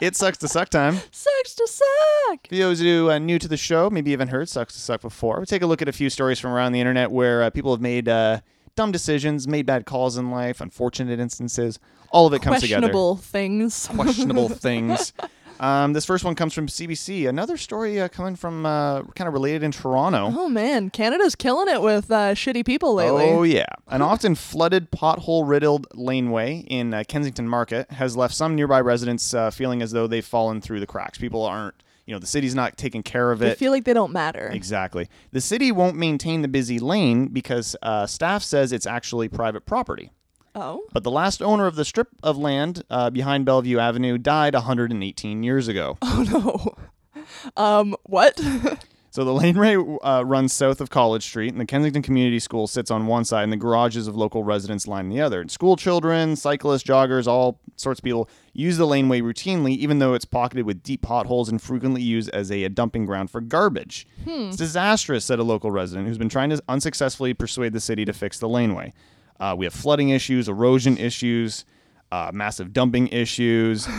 It 0.00 0.16
sucks 0.16 0.38
to 0.38 0.48
suck 0.48 0.68
time. 0.68 0.94
Sucks 1.12 1.54
to 1.54 1.68
suck. 1.68 2.48
For 2.48 2.54
those 2.56 2.80
who 2.80 3.10
are 3.10 3.18
new 3.18 3.38
to 3.38 3.48
the 3.48 3.56
show, 3.56 3.90
maybe 3.90 4.10
even 4.12 4.28
heard 4.28 4.48
Sucks 4.48 4.74
to 4.74 4.80
Suck 4.80 5.00
before, 5.00 5.40
we 5.40 5.46
take 5.46 5.62
a 5.62 5.66
look 5.66 5.82
at 5.82 5.88
a 5.88 5.92
few 5.92 6.10
stories 6.10 6.38
from 6.38 6.52
around 6.52 6.72
the 6.72 6.80
internet 6.80 7.10
where 7.10 7.42
uh, 7.42 7.50
people 7.50 7.72
have 7.72 7.80
made 7.80 8.08
uh, 8.08 8.40
dumb 8.76 8.92
decisions, 8.92 9.48
made 9.48 9.66
bad 9.66 9.86
calls 9.86 10.16
in 10.16 10.30
life, 10.30 10.60
unfortunate 10.60 11.18
instances. 11.18 11.78
All 12.10 12.26
of 12.26 12.32
it 12.32 12.42
comes 12.42 12.60
together. 12.60 12.80
Questionable 12.80 13.16
things. 13.16 13.86
Questionable 13.88 14.48
things. 14.66 15.12
Um, 15.60 15.92
this 15.92 16.04
first 16.04 16.24
one 16.24 16.34
comes 16.34 16.54
from 16.54 16.66
CBC. 16.66 17.28
Another 17.28 17.56
story 17.56 18.00
uh, 18.00 18.08
coming 18.08 18.36
from 18.36 18.64
uh, 18.64 19.02
kind 19.14 19.26
of 19.26 19.34
related 19.34 19.62
in 19.62 19.72
Toronto. 19.72 20.32
Oh 20.36 20.48
man, 20.48 20.90
Canada's 20.90 21.34
killing 21.34 21.68
it 21.68 21.82
with 21.82 22.10
uh, 22.10 22.34
shitty 22.34 22.64
people 22.64 22.94
lately. 22.94 23.24
Oh 23.24 23.42
yeah, 23.42 23.66
an 23.88 24.02
often 24.02 24.34
flooded, 24.34 24.90
pothole-riddled 24.90 25.86
laneway 25.94 26.64
in 26.68 26.94
uh, 26.94 27.04
Kensington 27.08 27.48
Market 27.48 27.90
has 27.92 28.16
left 28.16 28.34
some 28.34 28.54
nearby 28.54 28.80
residents 28.80 29.34
uh, 29.34 29.50
feeling 29.50 29.82
as 29.82 29.90
though 29.90 30.06
they've 30.06 30.24
fallen 30.24 30.60
through 30.60 30.80
the 30.80 30.86
cracks. 30.86 31.18
People 31.18 31.44
aren't, 31.44 31.82
you 32.06 32.14
know, 32.14 32.18
the 32.18 32.26
city's 32.26 32.54
not 32.54 32.76
taking 32.76 33.02
care 33.02 33.32
of 33.32 33.42
it. 33.42 33.46
They 33.46 33.54
feel 33.54 33.72
like 33.72 33.84
they 33.84 33.94
don't 33.94 34.12
matter. 34.12 34.48
Exactly. 34.52 35.08
The 35.32 35.40
city 35.40 35.72
won't 35.72 35.96
maintain 35.96 36.42
the 36.42 36.48
busy 36.48 36.78
lane 36.78 37.28
because 37.28 37.74
uh, 37.82 38.06
staff 38.06 38.42
says 38.42 38.72
it's 38.72 38.86
actually 38.86 39.28
private 39.28 39.66
property. 39.66 40.12
Oh. 40.54 40.82
But 40.92 41.04
the 41.04 41.10
last 41.10 41.42
owner 41.42 41.66
of 41.66 41.76
the 41.76 41.84
strip 41.84 42.08
of 42.22 42.36
land 42.36 42.82
uh, 42.90 43.10
behind 43.10 43.44
Bellevue 43.44 43.78
Avenue 43.78 44.18
died 44.18 44.54
118 44.54 45.42
years 45.42 45.68
ago. 45.68 45.98
Oh 46.10 46.22
no. 46.22 47.62
Um, 47.62 47.94
what? 48.04 48.40
So 49.10 49.24
the 49.24 49.32
laneway 49.32 49.74
uh, 49.74 50.22
runs 50.24 50.52
south 50.52 50.80
of 50.80 50.90
College 50.90 51.24
Street, 51.24 51.50
and 51.50 51.60
the 51.60 51.64
Kensington 51.64 52.02
Community 52.02 52.38
School 52.38 52.66
sits 52.66 52.90
on 52.90 53.06
one 53.06 53.24
side, 53.24 53.42
and 53.42 53.52
the 53.52 53.56
garages 53.56 54.06
of 54.06 54.14
local 54.14 54.44
residents 54.44 54.86
line 54.86 55.08
the 55.08 55.20
other. 55.20 55.40
And 55.40 55.50
school 55.50 55.76
children, 55.76 56.36
cyclists, 56.36 56.82
joggers, 56.82 57.26
all 57.26 57.58
sorts 57.76 58.00
of 58.00 58.04
people 58.04 58.28
use 58.52 58.76
the 58.76 58.86
laneway 58.86 59.20
routinely, 59.20 59.70
even 59.70 59.98
though 59.98 60.12
it's 60.12 60.26
pocketed 60.26 60.66
with 60.66 60.82
deep 60.82 61.02
potholes 61.02 61.48
and 61.48 61.60
frequently 61.60 62.02
used 62.02 62.28
as 62.30 62.52
a, 62.52 62.68
dumping 62.68 63.06
ground 63.06 63.30
for 63.30 63.40
garbage. 63.40 64.06
It's 64.26 64.56
disastrous, 64.56 65.24
said 65.24 65.38
a 65.38 65.42
local 65.42 65.70
resident 65.70 66.06
who's 66.06 66.18
been 66.18 66.28
trying 66.28 66.50
to 66.50 66.62
unsuccessfully 66.68 67.32
persuade 67.34 67.72
the 67.72 67.80
city 67.80 68.04
to 68.04 68.12
fix 68.12 68.38
the 68.38 68.48
laneway. 68.48 68.92
Uh, 69.40 69.54
we 69.56 69.66
have 69.66 69.74
flooding 69.74 70.08
issues, 70.10 70.48
erosion 70.48 70.96
issues, 70.98 71.64
uh, 72.12 72.30
massive 72.34 72.72
dumping 72.72 73.08
issues. 73.08 73.86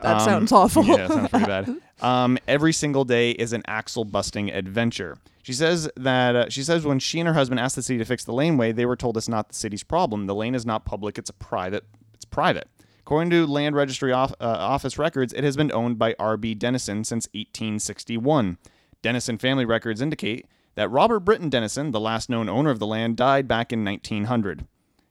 That 0.00 0.18
Um, 0.18 0.24
sounds 0.24 0.52
awful. 0.52 0.84
Yeah, 0.84 1.06
it 1.06 1.08
sounds 1.08 1.28
pretty 1.30 1.46
bad. 1.46 1.76
Um, 2.00 2.38
every 2.46 2.72
single 2.72 3.04
day 3.04 3.32
is 3.32 3.52
an 3.52 3.64
axle 3.66 4.04
busting 4.04 4.52
adventure. 4.52 5.16
She 5.42 5.52
says 5.52 5.90
that 5.96 6.36
uh, 6.36 6.48
she 6.48 6.62
says 6.62 6.84
when 6.86 7.00
she 7.00 7.18
and 7.18 7.26
her 7.26 7.34
husband 7.34 7.58
asked 7.58 7.74
the 7.74 7.82
city 7.82 7.98
to 7.98 8.04
fix 8.04 8.22
the 8.24 8.32
laneway, 8.32 8.70
they 8.70 8.86
were 8.86 8.94
told 8.94 9.16
it's 9.16 9.28
not 9.28 9.48
the 9.48 9.56
city's 9.56 9.82
problem. 9.82 10.26
The 10.26 10.34
lane 10.36 10.54
is 10.54 10.64
not 10.64 10.84
public; 10.84 11.18
it's 11.18 11.28
a 11.30 11.32
private. 11.32 11.82
It's 12.14 12.24
private. 12.24 12.68
According 13.00 13.30
to 13.30 13.44
Land 13.48 13.74
Registry 13.74 14.12
off, 14.12 14.32
uh, 14.40 14.44
Office 14.44 14.96
records, 14.96 15.32
it 15.32 15.42
has 15.42 15.56
been 15.56 15.72
owned 15.72 15.98
by 15.98 16.14
R.B. 16.20 16.54
Denison 16.54 17.02
since 17.02 17.26
1861. 17.34 18.58
Denison 19.02 19.36
family 19.38 19.64
records 19.64 20.00
indicate 20.00 20.46
that 20.78 20.88
Robert 20.90 21.24
Brittain 21.24 21.50
Denison, 21.50 21.90
the 21.90 21.98
last 21.98 22.30
known 22.30 22.48
owner 22.48 22.70
of 22.70 22.78
the 22.78 22.86
land, 22.86 23.16
died 23.16 23.48
back 23.48 23.72
in 23.72 23.84
1900. 23.84 24.64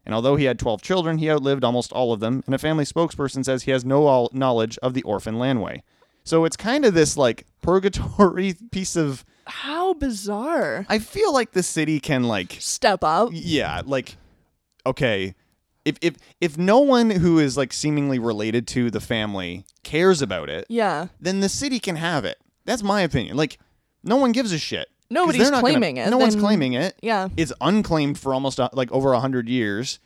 And 0.06 0.16
although 0.16 0.38
he 0.38 0.46
had 0.46 0.58
12 0.58 0.82
children, 0.82 1.18
he 1.18 1.30
outlived 1.30 1.66
almost 1.66 1.92
all 1.92 2.14
of 2.14 2.22
them, 2.22 2.42
and 2.46 2.56
a 2.56 2.58
family 2.58 2.86
spokesperson 2.86 3.44
says 3.44 3.64
he 3.64 3.72
has 3.72 3.84
no 3.84 4.06
all 4.06 4.30
knowledge 4.32 4.78
of 4.82 4.94
the 4.94 5.04
orphan 5.04 5.36
landway. 5.36 5.82
So 6.24 6.46
it's 6.46 6.56
kind 6.56 6.86
of 6.86 6.94
this 6.94 7.18
like 7.18 7.46
purgatory 7.62 8.56
piece 8.72 8.96
of 8.96 9.26
How 9.46 9.94
bizarre. 9.96 10.86
I 10.88 11.00
feel 11.00 11.34
like 11.34 11.52
the 11.52 11.64
city 11.64 12.00
can 12.00 12.24
like 12.24 12.56
Step 12.60 13.04
up. 13.04 13.30
yeah, 13.34 13.82
like 13.86 14.16
okay, 14.86 15.36
if 15.84 15.98
if 16.02 16.16
if 16.40 16.58
no 16.58 16.80
one 16.80 17.10
who 17.10 17.40
is 17.40 17.58
like 17.58 17.74
seemingly 17.74 18.20
related 18.20 18.68
to 18.70 18.90
the 18.90 19.02
family 19.02 19.66
cares 19.84 20.22
about 20.22 20.50
it, 20.50 20.66
Yeah. 20.70 21.08
then 21.20 21.42
the 21.42 21.50
city 21.50 21.80
can 21.80 21.98
have 21.98 22.24
it. 22.24 22.38
That's 22.64 22.84
my 22.84 23.02
opinion. 23.02 23.36
Like 23.36 23.60
no 24.04 24.16
one 24.16 24.32
gives 24.32 24.52
a 24.54 24.58
shit. 24.58 24.88
Nobody's 25.10 25.42
they're 25.42 25.52
gonna- 25.52 25.62
claiming 25.62 25.98
it, 25.98 26.10
No 26.10 26.18
one's 26.18 26.34
then- 26.36 26.44
claiming 26.44 26.74
it. 26.74 26.98
Yeah. 27.02 27.30
It's 27.38 27.54
unclaimed 27.62 28.20
for 28.20 28.34
almost 28.34 28.60
uh, 28.60 28.70
like 28.74 28.92
over 28.92 29.14
a 29.14 29.20
hundred 29.20 29.48
years. 29.50 30.00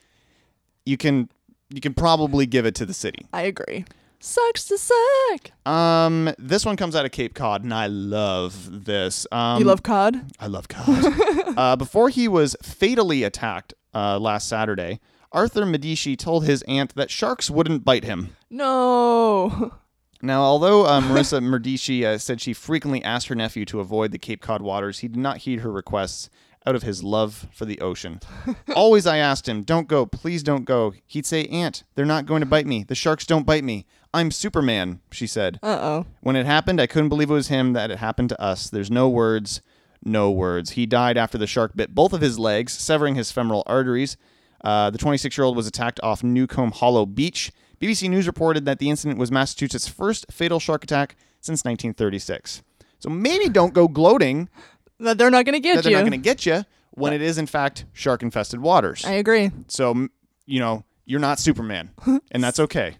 You 0.86 0.98
can 0.98 1.30
you 1.70 1.82
can 1.82 1.94
probably 1.94 2.46
give 2.46 2.66
it 2.66 2.76
to 2.76 2.86
the 2.86 2.94
city. 2.94 3.26
I 3.34 3.44
agree. 3.44 3.86
Sucks 4.20 4.66
to 4.66 4.78
suck. 4.78 5.52
Um, 5.68 6.32
this 6.38 6.64
one 6.64 6.76
comes 6.78 6.96
out 6.96 7.06
of 7.06 7.12
Cape 7.12 7.34
Cod, 7.34 7.64
and 7.64 7.74
I 7.74 7.88
love 7.88 8.86
this. 8.86 9.26
Um, 9.32 9.58
you 9.60 9.66
love 9.66 9.82
COD? 9.82 10.22
I 10.40 10.46
love 10.46 10.68
cod. 10.68 10.88
uh, 11.58 11.76
before 11.76 12.10
he 12.10 12.28
was 12.28 12.56
fatally 12.62 13.24
attacked 13.24 13.74
uh, 13.96 14.20
last 14.20 14.48
Saturday, 14.48 15.00
Arthur 15.32 15.66
Medici 15.66 16.16
told 16.16 16.46
his 16.46 16.62
aunt 16.68 16.94
that 16.94 17.10
sharks 17.10 17.50
wouldn't 17.50 17.84
bite 17.84 18.04
him. 18.04 18.36
No. 18.52 19.74
Now, 20.22 20.42
although 20.42 20.86
uh, 20.86 21.02
Marissa 21.02 21.42
Medici 21.44 22.06
uh, 22.06 22.18
said 22.18 22.42
she 22.42 22.54
frequently 22.54 23.04
asked 23.04 23.28
her 23.28 23.36
nephew 23.36 23.66
to 23.66 23.80
avoid 23.80 24.12
the 24.12 24.20
Cape 24.20 24.42
Cod 24.42 24.62
waters, 24.62 25.00
he 25.00 25.08
did 25.08 25.18
not 25.20 25.38
heed 25.40 25.62
her 25.62 25.72
requests 25.72 26.30
out 26.66 26.76
of 26.76 26.84
his 26.84 27.04
love 27.04 27.48
for 27.52 27.66
the 27.66 27.82
ocean. 27.82 28.20
Always 28.76 29.08
I 29.08 29.18
asked 29.18 29.50
him, 29.50 29.64
Don't 29.64 29.88
go, 29.88 30.06
please 30.06 30.44
don't 30.44 30.66
go. 30.66 30.94
He'd 31.08 31.26
say, 31.26 31.46
Aunt, 31.48 31.84
they're 31.96 32.06
not 32.06 32.26
going 32.26 32.42
to 32.42 32.46
bite 32.46 32.68
me. 32.68 32.84
The 32.84 32.96
sharks 32.96 33.26
don't 33.26 33.46
bite 33.46 33.64
me. 33.64 33.86
I'm 34.14 34.30
Superman, 34.30 35.00
she 35.12 35.26
said. 35.26 35.58
Uh 35.64 35.80
oh. 35.82 36.06
When 36.22 36.36
it 36.36 36.46
happened, 36.46 36.82
I 36.82 36.88
couldn't 36.88 37.10
believe 37.10 37.30
it 37.30 37.34
was 37.34 37.48
him 37.48 37.74
that 37.74 37.92
it 37.92 37.98
happened 38.00 38.30
to 38.30 38.42
us. 38.42 38.70
There's 38.70 38.92
no 38.92 39.10
words, 39.10 39.62
no 40.04 40.30
words. 40.30 40.72
He 40.72 40.86
died 40.86 41.18
after 41.18 41.38
the 41.38 41.48
shark 41.48 41.76
bit 41.76 41.96
both 41.96 42.14
of 42.14 42.22
his 42.22 42.38
legs, 42.38 42.74
severing 42.74 43.16
his 43.16 43.32
femoral 43.32 43.64
arteries. 43.66 44.18
Uh, 44.64 44.90
the 44.90 44.98
26 44.98 45.38
year 45.38 45.46
old 45.46 45.56
was 45.56 45.66
attacked 45.66 46.00
off 46.04 46.24
Newcomb 46.24 46.72
Hollow 46.72 47.06
Beach. 47.06 47.52
BBC 47.82 48.10
News 48.10 48.28
reported 48.28 48.66
that 48.66 48.80
the 48.80 48.90
incident 48.90 49.20
was 49.20 49.32
Massachusetts' 49.32 49.88
first 49.88 50.26
fatal 50.32 50.60
shark 50.60 50.84
attack 50.84 51.16
since 51.42 51.66
1936. 51.66 52.62
So 53.00 53.10
maybe 53.10 53.50
don't 53.50 53.74
go 53.74 53.88
gloating 53.88 54.50
That 55.00 55.18
they're 55.18 55.32
not 55.32 55.46
gonna 55.46 55.60
get 55.60 55.78
that 55.78 55.84
they're 55.84 55.92
you. 55.94 55.98
not 55.98 56.02
going 56.04 56.12
to 56.12 56.18
get 56.20 56.46
you 56.46 56.64
when 56.92 57.12
it 57.12 57.24
is, 57.24 57.40
in 57.40 57.48
fact, 57.48 57.86
shark 57.92 58.22
infested 58.22 58.60
waters. 58.60 59.04
I 59.04 59.14
agree. 59.14 59.50
So, 59.68 60.10
you 60.46 60.60
know, 60.60 60.84
you're 61.06 61.20
not 61.20 61.40
Superman, 61.40 61.90
and 62.32 62.44
that's 62.44 62.60
okay. 62.60 62.98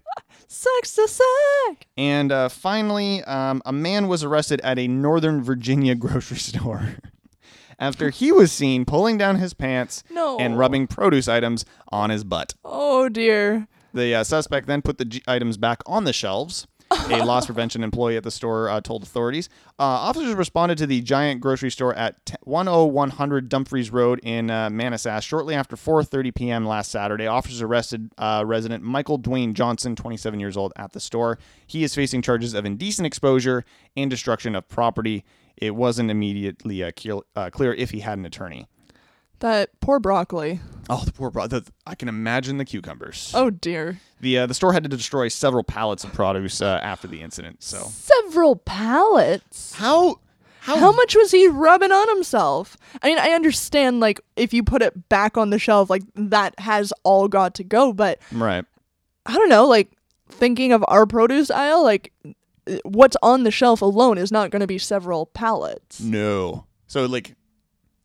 Sucks 0.48 0.96
to 0.96 1.08
suck. 1.08 1.86
And 1.96 2.32
uh, 2.32 2.50
finally, 2.50 3.24
um, 3.26 3.62
a 3.68 3.72
man 3.72 4.08
was 4.08 4.24
arrested 4.24 4.60
at 4.62 4.80
a 4.80 4.88
Northern 4.88 5.44
Virginia 5.44 5.94
grocery 6.06 6.38
store 6.38 6.96
after 7.78 8.10
he 8.10 8.32
was 8.32 8.52
seen 8.52 8.84
pulling 8.84 9.20
down 9.20 9.36
his 9.36 9.54
pants 9.54 10.04
No. 10.10 10.40
and 10.40 10.58
rubbing 10.58 10.88
produce 10.88 11.28
items 11.28 11.66
on 11.90 12.10
his 12.10 12.24
butt. 12.24 12.56
Oh 12.66 13.10
dear. 13.10 13.68
The 13.94 14.16
uh, 14.16 14.24
suspect 14.24 14.68
then 14.68 14.82
put 14.82 14.98
the 14.98 15.06
g- 15.06 15.24
items 15.28 15.58
back 15.58 15.82
on 15.86 16.04
the 16.06 16.14
shelves. 16.14 16.68
A 17.10 17.24
loss 17.26 17.46
prevention 17.46 17.84
employee 17.86 18.18
at 18.18 18.24
the 18.24 18.32
store 18.32 18.68
uh, 18.70 18.82
told 18.82 19.04
authorities. 19.04 19.48
Uh, 19.80 19.84
officers 19.84 20.34
responded 20.34 20.78
to 20.78 20.86
the 20.86 21.00
giant 21.02 21.40
grocery 21.40 21.72
store 21.72 21.94
at 21.96 22.26
t- 22.26 22.36
10100 22.46 23.48
Dumfries 23.48 23.92
Road 23.92 24.20
in 24.24 24.52
uh, 24.52 24.70
Manassas 24.70 25.24
shortly 25.24 25.56
after 25.56 25.78
4:30 25.78 26.36
p.m. 26.36 26.66
last 26.66 26.92
Saturday. 26.92 27.28
Officers 27.28 27.62
arrested 27.62 28.12
uh, 28.18 28.44
resident 28.46 28.84
Michael 28.84 29.18
Dwayne 29.18 29.54
Johnson, 29.54 29.96
27 29.96 30.40
years 30.40 30.58
old, 30.58 30.74
at 30.76 30.92
the 30.92 31.00
store. 31.00 31.40
He 31.66 31.84
is 31.86 31.96
facing 31.96 32.22
charges 32.22 32.54
of 32.54 32.66
indecent 32.66 33.06
exposure 33.06 33.64
and 33.96 34.10
destruction 34.10 34.54
of 34.56 34.68
property. 34.68 35.24
It 35.56 35.76
wasn't 35.76 36.12
immediately 36.12 36.84
uh, 36.84 36.92
clear, 36.96 37.20
uh, 37.38 37.50
clear 37.52 37.74
if 37.74 37.92
he 37.92 38.02
had 38.02 38.18
an 38.18 38.26
attorney. 38.26 38.68
That 39.42 39.70
poor 39.80 40.00
broccoli. 40.00 40.60
Oh, 40.90 41.04
the 41.06 41.12
poor 41.12 41.30
bro. 41.30 41.48
I 41.86 41.96
can 41.96 42.10
imagine 42.10 42.58
the 42.58 42.66
cucumbers. 42.66 43.32
Oh 43.36 43.50
dear. 43.50 44.00
The 44.20 44.40
uh, 44.40 44.46
the 44.46 44.54
store 44.54 44.74
had 44.74 44.84
to 44.84 44.90
destroy 44.90 45.28
several 45.28 45.64
pallets 45.64 46.04
of 46.04 46.14
produce 46.14 46.62
uh, 46.62 46.80
after 46.82 47.08
the 47.08 47.22
incident. 47.22 47.64
So 47.64 47.84
Several 47.90 48.56
pallets. 48.56 49.74
how 49.76 50.20
how, 50.62 50.78
How 50.78 50.92
much 50.92 51.16
was 51.16 51.32
he 51.32 51.48
rubbing 51.48 51.92
on 51.92 52.08
himself? 52.10 52.78
I 53.02 53.08
mean, 53.08 53.18
I 53.18 53.32
understand 53.32 54.00
like 54.00 54.22
if 54.36 54.54
you 54.54 54.64
put 54.64 54.84
it 54.84 55.10
back 55.10 55.38
on 55.38 55.50
the 55.50 55.58
shelf, 55.58 55.90
like 55.90 56.04
that 56.16 56.54
has 56.60 56.94
all 57.04 57.28
got 57.28 57.56
to 57.56 57.64
go, 57.64 57.94
but 57.94 58.20
right? 58.32 58.64
I 59.26 59.34
don't 59.34 59.50
know, 59.50 59.66
like 59.66 59.92
thinking 60.30 60.72
of 60.72 60.86
our 60.88 61.06
produce 61.08 61.50
aisle, 61.50 61.84
like 61.84 62.14
what's 62.84 63.18
on 63.24 63.44
the 63.44 63.50
shelf 63.52 63.82
alone 63.82 64.20
is 64.20 64.32
not 64.32 64.52
going 64.52 64.60
to 64.60 64.68
be 64.68 64.78
several 64.78 65.26
pallets. 65.28 66.00
No. 66.00 66.66
So 66.86 67.06
like, 67.06 67.34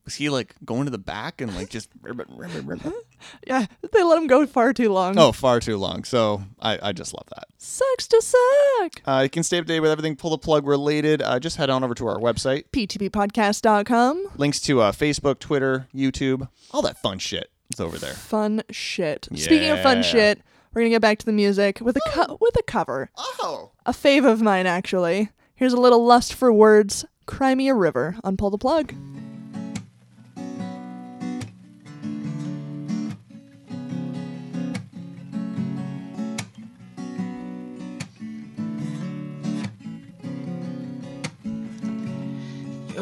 was 0.07 0.14
he 0.14 0.31
like 0.31 0.55
going 0.64 0.85
to 0.87 0.90
the 0.90 0.97
back 0.99 1.40
and 1.42 1.55
like 1.55 1.69
just? 1.69 1.90
ribbit, 2.01 2.29
ribbit, 2.31 2.64
ribbit? 2.64 2.92
Yeah, 3.47 3.64
they 3.92 4.03
let 4.03 4.19
him 4.19 4.27
go 4.27 4.47
far 4.47 4.73
too 4.75 4.92
long. 4.92 5.19
oh, 5.19 5.33
far 5.33 5.59
too 5.59 5.79
long. 5.79 6.05
So 6.05 6.42
I 6.61 6.79
I 6.83 6.92
just 6.92 7.12
love 7.14 7.27
that. 7.35 7.47
Sucks 7.59 8.07
to 8.09 8.21
suck. 8.23 9.03
Uh, 9.07 9.21
you 9.25 9.31
can 9.31 9.42
stay 9.42 9.59
up 9.59 9.64
to 9.64 9.69
date 9.73 9.81
with 9.81 9.90
everything 9.90 10.16
pull 10.16 10.31
the 10.31 10.38
plug 10.38 10.66
related. 10.66 11.23
Uh, 11.23 11.38
just 11.40 11.57
head 11.57 11.69
on 11.71 11.83
over 11.83 11.95
to 11.95 12.07
our 12.07 12.19
website. 12.19 12.64
PTPpodcast.com. 12.73 14.27
Links 14.37 14.61
to 14.61 14.81
uh, 14.81 14.92
Facebook, 14.92 15.38
Twitter, 15.38 15.88
YouTube, 15.95 16.49
all 16.73 16.83
that 16.83 16.99
fun 17.01 17.19
shit. 17.19 17.51
It's 17.71 17.81
over 17.81 17.99
there. 17.99 18.12
Fun 18.14 18.62
shit. 18.71 19.29
Speaking 19.35 19.71
of 19.71 19.81
fun 19.83 20.03
shit, 20.03 20.40
we're 20.73 20.83
gonna 20.83 20.90
get 20.90 21.03
back 21.03 21.19
to 21.19 21.27
the 21.27 21.33
music 21.33 21.81
with 21.81 21.97
a 21.97 22.01
co- 22.11 22.38
with 22.40 22.57
a 22.57 22.62
cover. 22.62 23.11
Oh. 23.16 23.71
A 23.87 23.92
fave 23.92 24.31
of 24.31 24.42
mine, 24.42 24.66
actually. 24.66 25.31
Here's 25.55 25.73
a 25.73 25.81
little 25.81 26.05
lust 26.05 26.35
for 26.35 26.53
words. 26.53 27.05
Cry 27.25 27.55
me 27.55 27.69
a 27.69 27.75
river 27.75 28.16
on 28.23 28.37
Pull 28.37 28.51
the 28.51 28.59
Plug. 28.59 28.92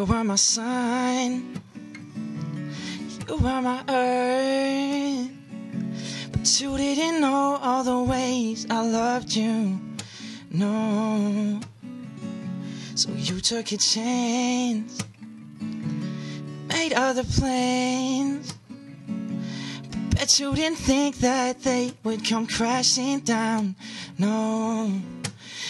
You 0.05 0.13
were 0.13 0.23
my 0.23 0.35
sun, 0.37 1.63
you 3.27 3.37
were 3.39 3.63
my 3.63 3.83
earth, 3.89 5.31
but 6.31 6.61
you 6.61 6.77
didn't 6.77 7.23
know 7.23 7.59
all 7.63 7.83
the 7.83 8.03
ways 8.03 8.67
I 8.69 8.87
loved 8.87 9.35
you. 9.35 9.81
No, 10.51 11.59
so 12.95 13.13
you 13.13 13.41
took 13.41 13.73
a 13.73 13.79
chance, 13.79 15.03
made 16.69 16.93
other 16.93 17.25
plans. 17.25 18.53
But 19.89 20.17
bet 20.17 20.39
you 20.39 20.55
didn't 20.55 20.77
think 20.77 21.17
that 21.21 21.63
they 21.63 21.95
would 22.03 22.29
come 22.29 22.47
crashing 22.47 23.21
down. 23.21 23.75
No. 24.19 25.01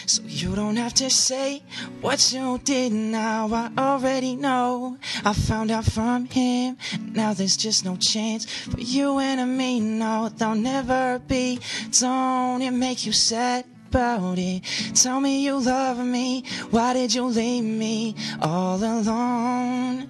So 0.07 0.23
you 0.27 0.55
don't 0.55 0.77
have 0.77 0.95
to 0.95 1.09
say 1.09 1.63
what 2.01 2.33
you 2.33 2.59
did 2.63 2.93
now. 2.93 3.49
I 3.53 3.71
already 3.79 4.37
know. 4.37 4.99
I 5.25 5.33
found 5.33 5.71
out 5.71 5.87
from 5.87 6.27
him. 6.27 6.77
Now 7.13 7.33
there's 7.33 7.57
just 7.57 7.85
no 7.85 7.97
chance 7.97 8.45
for 8.45 8.81
you 8.81 9.19
and 9.19 9.57
me. 9.57 9.81
No, 9.81 10.29
there'll 10.29 10.57
never 10.57 11.21
be. 11.21 11.59
Don't 11.99 12.61
it 12.63 12.73
make 12.73 13.07
you 13.07 13.13
sad? 13.13 13.65
About 13.95 14.39
it. 14.39 14.65
Tell 14.95 15.21
me 15.21 15.45
you 15.45 15.57
love 15.57 16.05
me. 16.05 16.43
Why 16.73 16.95
did 16.95 17.15
you 17.15 17.27
leave 17.27 17.63
me 17.63 18.17
all 18.43 18.83
alone? 18.83 20.09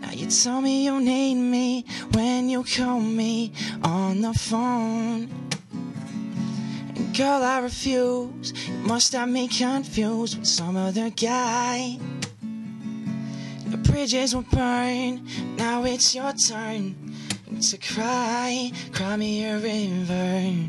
Now 0.00 0.10
you 0.10 0.26
tell 0.26 0.60
me 0.60 0.84
you 0.84 1.00
need 1.00 1.36
me 1.36 1.84
when 2.14 2.48
you 2.48 2.64
call 2.64 2.98
me 2.98 3.52
on 3.84 4.22
the 4.22 4.34
phone. 4.34 5.47
Girl, 7.16 7.42
I 7.42 7.58
refuse. 7.60 8.52
You 8.68 8.74
must 8.86 9.12
have 9.12 9.28
me 9.28 9.48
confused 9.48 10.38
with 10.38 10.46
some 10.46 10.76
other 10.76 11.10
guy. 11.10 11.98
The 13.66 13.76
bridges 13.76 14.34
will 14.34 14.42
burn. 14.42 15.26
Now 15.56 15.84
it's 15.84 16.14
your 16.14 16.32
turn 16.32 16.94
to 17.60 17.78
cry. 17.78 18.70
Cry 18.92 19.16
me 19.16 19.44
a 19.44 19.58
river. 19.58 20.66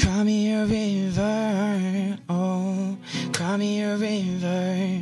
Cry 0.00 0.22
me 0.22 0.52
a 0.52 0.64
river. 0.64 2.18
Oh, 2.28 2.96
cry 3.32 3.56
me 3.56 3.82
a 3.82 3.96
river. 3.96 5.00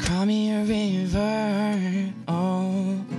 Cry 0.00 0.24
me 0.24 0.52
a 0.52 0.64
river. 0.64 2.12
Oh. 2.28 3.15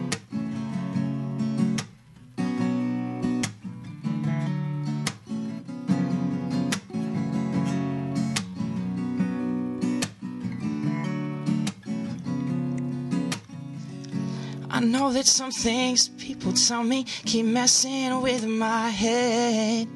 I 14.77 14.79
know 14.79 15.11
that 15.11 15.25
some 15.25 15.49
things 15.49 16.07
people 16.07 16.53
tell 16.53 16.83
me 16.83 17.03
keep 17.25 17.47
messing 17.47 18.21
with 18.21 18.45
my 18.45 18.89
head. 18.89 19.87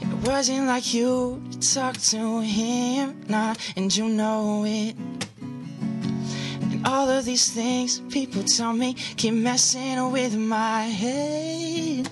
It 0.00 0.26
wasn't 0.26 0.66
like 0.68 0.94
you 0.94 1.42
to 1.50 1.74
talk 1.74 1.98
to 1.98 2.40
him, 2.40 3.20
nah, 3.28 3.54
and 3.76 3.94
you 3.94 4.08
know 4.08 4.64
it. 4.66 4.96
And 5.42 6.86
all 6.86 7.10
of 7.10 7.26
these 7.26 7.50
things 7.52 8.00
people 8.08 8.42
tell 8.42 8.72
me 8.72 8.94
keep 8.94 9.34
messing 9.34 10.10
with 10.10 10.34
my 10.34 10.84
head. 10.84 12.08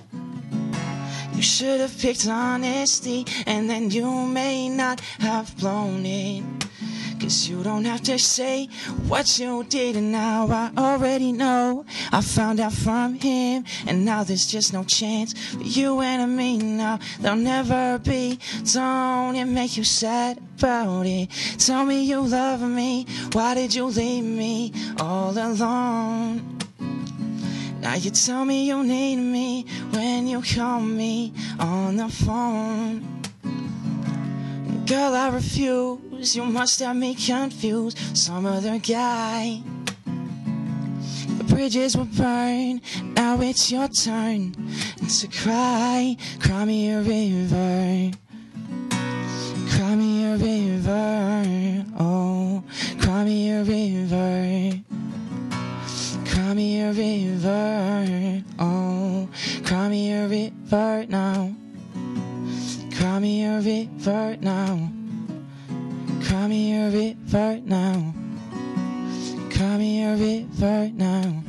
You 1.33 1.41
should 1.41 1.79
have 1.79 1.97
picked 1.97 2.27
honesty, 2.27 3.25
and 3.47 3.67
then 3.67 3.89
you 3.89 4.27
may 4.27 4.69
not 4.69 4.99
have 5.21 5.57
blown 5.57 6.05
it. 6.05 6.64
Cause 7.19 7.47
you 7.47 7.63
don't 7.63 7.85
have 7.85 8.01
to 8.03 8.19
say 8.19 8.67
what 9.07 9.39
you 9.39 9.63
did 9.63 9.95
and 9.95 10.11
now 10.11 10.47
I 10.47 10.71
already 10.77 11.31
know. 11.31 11.85
I 12.11 12.21
found 12.21 12.59
out 12.59 12.73
from 12.73 13.15
him 13.15 13.65
and 13.87 14.05
now 14.05 14.23
there's 14.23 14.45
just 14.45 14.73
no 14.73 14.83
chance 14.83 15.33
for 15.33 15.63
you 15.63 16.01
and 16.01 16.35
me. 16.35 16.57
Now 16.57 16.99
There'll 17.19 17.37
never 17.37 17.97
be. 17.99 18.39
Don't 18.73 19.35
it 19.35 19.45
make 19.45 19.77
you 19.77 19.83
sad 19.83 20.37
about 20.57 21.05
it? 21.05 21.29
Tell 21.57 21.85
me 21.85 22.03
you 22.03 22.21
love 22.21 22.61
me. 22.61 23.05
Why 23.31 23.55
did 23.55 23.73
you 23.73 23.85
leave 23.85 24.23
me 24.23 24.73
all 24.99 25.31
alone? 25.31 26.59
Now 27.81 27.95
you 27.95 28.11
tell 28.11 28.45
me 28.45 28.67
you 28.67 28.83
need 28.83 29.17
me 29.17 29.65
when 29.91 30.27
you 30.27 30.41
call 30.41 30.81
me 30.81 31.33
on 31.59 31.97
the 31.97 32.09
phone. 32.09 33.21
Girl, 34.85 35.13
I 35.15 35.29
refuse. 35.29 36.04
You 36.17 36.45
must 36.45 36.79
have 36.79 36.95
me 36.95 37.13
confused. 37.13 37.97
Some 38.17 38.45
other 38.45 38.79
guy. 38.79 39.61
The 41.37 41.43
bridges 41.43 41.95
will 41.95 42.05
burn. 42.05 42.81
Now 43.03 43.39
it's 43.41 43.71
your 43.71 43.87
turn 43.89 44.53
to 45.19 45.27
cry. 45.27 46.17
Cry 46.39 46.65
me 46.65 46.91
a 46.91 47.01
river. 47.01 48.11
Cry 49.69 49.95
me 49.95 50.25
a 50.25 50.37
river. 50.37 51.85
Oh, 51.99 52.63
cry 53.01 53.23
me 53.23 53.51
a 53.51 53.63
river. 53.63 54.81
Cry 56.25 56.53
me 56.53 56.81
a 56.81 56.91
river. 56.91 58.43
Oh, 58.59 59.29
cry 59.63 59.89
me 59.89 60.13
a 60.13 60.27
river 60.27 61.05
now. 61.07 61.53
Cry 62.97 63.19
me 63.19 63.45
a 63.45 63.59
river 63.59 64.37
now. 64.41 65.04
Cry 66.27 66.47
me 66.47 66.75
a 66.75 66.89
river 66.89 67.59
now. 67.63 68.13
Cry 69.51 69.77
me 69.77 70.03
a 70.03 70.15
river 70.15 70.89
now. 70.93 71.43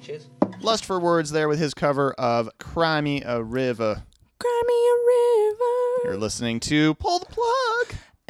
Cheers. 0.00 0.28
Lust 0.60 0.84
for 0.84 1.00
words 1.00 1.30
there 1.30 1.48
with 1.48 1.58
his 1.58 1.74
cover 1.74 2.12
of 2.12 2.48
Cry 2.58 3.00
Me 3.00 3.22
a 3.22 3.42
River. 3.42 4.02
Cry 4.38 4.62
me 4.66 4.74
a 4.74 4.96
river. 5.06 6.04
You're 6.04 6.20
listening 6.20 6.60
to 6.60 6.94
Pull 6.94 7.18
the 7.18 7.26
Plug. 7.26 7.59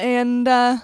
And 0.01 0.47
uh 0.47 0.77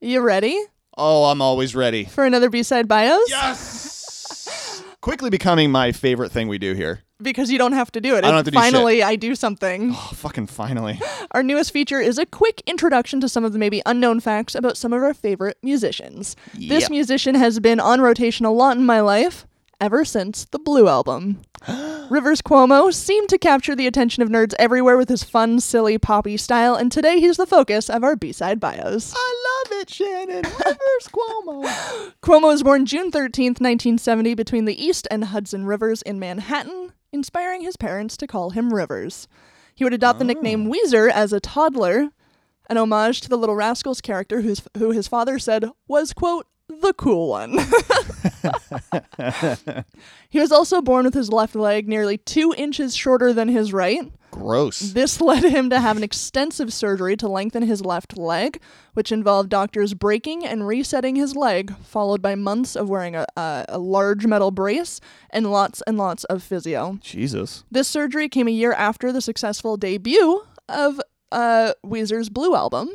you 0.00 0.20
ready 0.20 0.58
Oh, 0.96 1.24
I'm 1.24 1.42
always 1.42 1.74
ready. 1.74 2.04
for 2.04 2.24
another 2.24 2.48
B-side 2.48 2.86
bios? 2.86 3.28
Yes! 3.28 4.84
Quickly 5.00 5.28
becoming 5.28 5.72
my 5.72 5.90
favorite 5.90 6.30
thing 6.30 6.46
we 6.46 6.56
do 6.56 6.72
here. 6.74 7.00
Because 7.20 7.50
you 7.50 7.58
don't 7.58 7.72
have 7.72 7.90
to 7.92 8.00
do 8.00 8.14
it. 8.14 8.18
I 8.18 8.28
don't 8.28 8.36
have 8.36 8.44
to 8.44 8.50
do 8.52 8.56
shit. 8.58 8.72
Finally, 8.72 9.02
I 9.02 9.16
do 9.16 9.34
something. 9.34 9.90
Oh, 9.92 10.10
fucking 10.14 10.46
finally. 10.46 11.00
Our 11.32 11.42
newest 11.42 11.72
feature 11.72 12.00
is 12.00 12.16
a 12.18 12.26
quick 12.26 12.62
introduction 12.66 13.20
to 13.22 13.28
some 13.28 13.44
of 13.44 13.52
the 13.52 13.58
maybe 13.58 13.82
unknown 13.86 14.20
facts 14.20 14.54
about 14.54 14.76
some 14.76 14.92
of 14.92 15.02
our 15.02 15.14
favorite 15.14 15.58
musicians. 15.64 16.36
This 16.54 16.82
Yep. 16.82 16.90
musician 16.90 17.34
has 17.34 17.58
been 17.58 17.80
on 17.80 18.00
rotation 18.00 18.46
a 18.46 18.52
lot 18.52 18.76
in 18.76 18.86
my 18.86 19.00
life 19.00 19.46
ever 19.84 20.02
since 20.02 20.46
the 20.46 20.58
Blue 20.58 20.88
Album. 20.88 21.42
Rivers 22.08 22.40
Cuomo 22.40 22.90
seemed 22.90 23.28
to 23.28 23.36
capture 23.36 23.76
the 23.76 23.86
attention 23.86 24.22
of 24.22 24.30
nerds 24.30 24.54
everywhere 24.58 24.96
with 24.96 25.10
his 25.10 25.22
fun, 25.22 25.60
silly, 25.60 25.98
poppy 25.98 26.38
style, 26.38 26.74
and 26.74 26.90
today 26.90 27.20
he's 27.20 27.36
the 27.36 27.44
focus 27.44 27.90
of 27.90 28.02
our 28.02 28.16
B-side 28.16 28.58
bios. 28.58 29.12
I 29.14 29.64
love 29.68 29.82
it, 29.82 29.90
Shannon. 29.90 30.42
Rivers 30.42 31.08
Cuomo. 31.12 32.14
Cuomo 32.22 32.46
was 32.46 32.62
born 32.62 32.86
June 32.86 33.10
13th, 33.10 33.60
1970, 33.60 34.34
between 34.34 34.64
the 34.64 34.82
East 34.82 35.06
and 35.10 35.26
Hudson 35.26 35.66
Rivers 35.66 36.00
in 36.00 36.18
Manhattan, 36.18 36.94
inspiring 37.12 37.60
his 37.60 37.76
parents 37.76 38.16
to 38.16 38.26
call 38.26 38.50
him 38.50 38.72
Rivers. 38.72 39.28
He 39.74 39.84
would 39.84 39.92
adopt 39.92 40.18
the 40.18 40.24
nickname 40.24 40.66
oh. 40.66 40.72
Weezer 40.72 41.10
as 41.10 41.34
a 41.34 41.40
toddler, 41.40 42.08
an 42.70 42.78
homage 42.78 43.20
to 43.20 43.28
the 43.28 43.36
Little 43.36 43.54
Rascals 43.54 44.00
character 44.00 44.40
whose, 44.40 44.62
who 44.78 44.92
his 44.92 45.08
father 45.08 45.38
said 45.38 45.68
was, 45.86 46.14
quote, 46.14 46.46
the 46.80 46.92
cool 46.94 47.28
one. 47.28 47.58
he 50.28 50.40
was 50.40 50.52
also 50.52 50.82
born 50.82 51.04
with 51.04 51.14
his 51.14 51.30
left 51.30 51.54
leg 51.54 51.88
nearly 51.88 52.18
two 52.18 52.54
inches 52.56 52.94
shorter 52.94 53.32
than 53.32 53.48
his 53.48 53.72
right. 53.72 54.10
Gross. 54.30 54.80
This 54.80 55.20
led 55.20 55.44
him 55.44 55.70
to 55.70 55.78
have 55.78 55.96
an 55.96 56.02
extensive 56.02 56.72
surgery 56.72 57.16
to 57.18 57.28
lengthen 57.28 57.62
his 57.62 57.84
left 57.84 58.18
leg, 58.18 58.60
which 58.94 59.12
involved 59.12 59.48
doctors 59.48 59.94
breaking 59.94 60.44
and 60.44 60.66
resetting 60.66 61.14
his 61.14 61.36
leg, 61.36 61.72
followed 61.84 62.20
by 62.20 62.34
months 62.34 62.74
of 62.74 62.88
wearing 62.88 63.14
a, 63.14 63.26
a, 63.36 63.64
a 63.68 63.78
large 63.78 64.26
metal 64.26 64.50
brace 64.50 65.00
and 65.30 65.52
lots 65.52 65.82
and 65.86 65.96
lots 65.96 66.24
of 66.24 66.42
physio. 66.42 66.98
Jesus. 67.00 67.62
This 67.70 67.86
surgery 67.86 68.28
came 68.28 68.48
a 68.48 68.52
year 68.52 68.72
after 68.72 69.12
the 69.12 69.20
successful 69.20 69.76
debut 69.76 70.42
of 70.68 71.00
uh, 71.30 71.74
Weezer's 71.84 72.28
Blue 72.28 72.56
album 72.56 72.90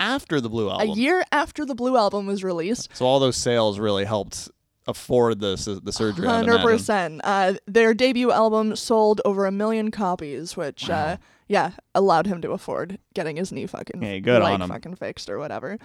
After 0.00 0.40
the 0.40 0.48
Blue 0.48 0.70
album. 0.70 0.90
a 0.90 0.92
year 0.92 1.22
after 1.32 1.64
the 1.64 1.74
Blue 1.74 1.96
album 1.96 2.26
was 2.26 2.44
released. 2.44 2.88
So 2.94 3.06
all 3.06 3.18
those 3.20 3.36
sales 3.36 3.78
really 3.78 4.04
helped 4.04 4.50
afford 4.86 5.40
the 5.40 5.80
the 5.82 5.92
surgery. 5.92 6.26
Hundred 6.26 6.60
percent. 6.60 7.20
Uh, 7.24 7.54
their 7.66 7.92
debut 7.94 8.30
album 8.30 8.76
sold 8.76 9.20
over 9.24 9.46
a 9.46 9.50
million 9.52 9.90
copies, 9.90 10.56
which 10.56 10.88
uh, 10.90 11.16
yeah 11.48 11.72
allowed 11.94 12.26
him 12.26 12.40
to 12.42 12.50
afford 12.52 12.98
getting 13.14 13.36
his 13.36 13.50
knee 13.52 13.66
fucking 13.66 14.00
Hey, 14.02 14.20
good 14.20 14.42
leg 14.42 14.54
on 14.54 14.62
him. 14.62 14.68
fucking 14.68 14.96
fixed 14.96 15.28
or 15.30 15.38
whatever. 15.38 15.78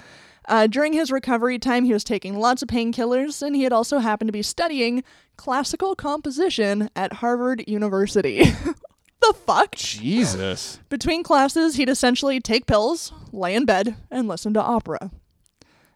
Uh, 0.47 0.67
during 0.67 0.91
his 0.93 1.12
recovery 1.12 1.58
time, 1.60 1.84
he 1.86 1.93
was 1.93 2.04
taking 2.04 2.38
lots 2.38 2.62
of 2.62 2.67
painkillers, 2.67 3.41
and 3.41 3.56
he 3.56 3.63
had 3.63 3.71
also 3.74 4.00
happened 4.00 4.28
to 4.28 4.32
be 4.34 4.41
studying 4.41 5.04
classical 5.38 5.95
composition 5.95 6.89
at 6.95 7.13
Harvard 7.13 7.63
University. 7.67 8.43
the 9.21 9.34
fuck? 9.45 9.75
Jesus. 9.75 10.79
Between 10.89 11.23
classes, 11.23 11.75
he'd 11.75 11.89
essentially 11.89 12.39
take 12.39 12.65
pills, 12.65 13.13
lay 13.31 13.55
in 13.55 13.65
bed, 13.65 13.95
and 14.10 14.27
listen 14.27 14.53
to 14.55 14.62
opera. 14.62 15.12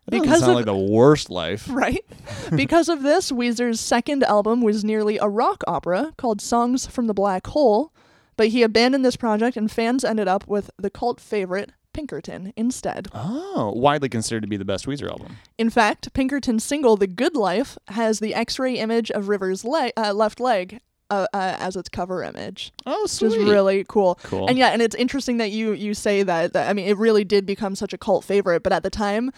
That 0.07 0.21
Because 0.21 0.39
sound 0.41 0.51
of- 0.51 0.55
like 0.57 0.65
the 0.65 0.75
worst 0.75 1.29
life. 1.31 1.67
Right? 1.69 2.05
because 2.55 2.89
of 2.89 3.01
this, 3.01 3.31
Weezer's 3.31 3.79
second 3.79 4.23
album 4.23 4.61
was 4.61 4.83
nearly 4.83 5.17
a 5.17 5.27
rock 5.27 5.63
opera 5.67 6.13
called 6.17 6.41
Songs 6.41 6.85
from 6.85 7.07
the 7.07 7.13
Black 7.13 7.47
Hole, 7.47 7.91
but 8.37 8.49
he 8.49 8.61
abandoned 8.61 9.03
this 9.03 9.15
project 9.15 9.57
and 9.57 9.71
fans 9.71 10.05
ended 10.05 10.27
up 10.27 10.47
with 10.47 10.69
the 10.77 10.89
cult 10.91 11.19
favorite 11.19 11.71
Pinkerton 11.93 12.53
instead. 12.57 13.07
Oh, 13.13 13.71
widely 13.75 14.09
considered 14.09 14.41
to 14.41 14.47
be 14.47 14.57
the 14.57 14.65
best 14.65 14.85
Weezer 14.85 15.09
album. 15.09 15.37
In 15.57 15.69
fact, 15.69 16.13
Pinkerton's 16.13 16.63
single 16.63 16.97
The 16.97 17.07
Good 17.07 17.35
Life 17.35 17.77
has 17.87 18.19
the 18.19 18.35
X-ray 18.35 18.75
image 18.75 19.09
of 19.09 19.29
River's 19.29 19.63
le- 19.63 19.91
uh, 19.97 20.13
left 20.13 20.39
leg 20.41 20.81
uh, 21.09 21.27
uh, 21.33 21.55
as 21.59 21.75
its 21.75 21.89
cover 21.89 22.23
image. 22.23 22.71
Oh, 22.85 23.03
Which 23.03 23.11
sweet. 23.11 23.33
is 23.33 23.37
really 23.37 23.83
cool. 23.87 24.19
Cool. 24.23 24.47
And 24.47 24.57
yeah, 24.57 24.69
and 24.69 24.81
it's 24.81 24.95
interesting 24.95 25.37
that 25.37 25.51
you 25.51 25.73
you 25.73 25.93
say 25.93 26.23
that, 26.23 26.53
that 26.53 26.69
I 26.69 26.73
mean 26.73 26.87
it 26.87 26.97
really 26.97 27.23
did 27.23 27.45
become 27.45 27.75
such 27.75 27.93
a 27.93 27.97
cult 27.97 28.23
favorite, 28.23 28.63
but 28.63 28.73
at 28.73 28.83
the 28.83 28.89
time 28.89 29.31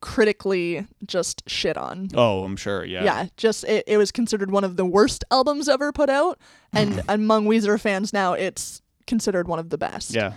critically 0.00 0.86
just 1.06 1.42
shit 1.48 1.76
on. 1.76 2.08
Oh, 2.14 2.44
I'm 2.44 2.56
sure. 2.56 2.84
Yeah. 2.84 3.04
Yeah, 3.04 3.26
just 3.36 3.64
it, 3.64 3.84
it 3.86 3.96
was 3.98 4.10
considered 4.10 4.50
one 4.50 4.64
of 4.64 4.76
the 4.76 4.84
worst 4.84 5.24
albums 5.30 5.68
ever 5.68 5.92
put 5.92 6.08
out, 6.08 6.38
and 6.72 7.02
among 7.08 7.46
Weezer 7.46 7.78
fans 7.80 8.12
now, 8.12 8.32
it's 8.32 8.82
considered 9.06 9.46
one 9.48 9.58
of 9.58 9.70
the 9.70 9.78
best. 9.78 10.14
Yeah. 10.14 10.32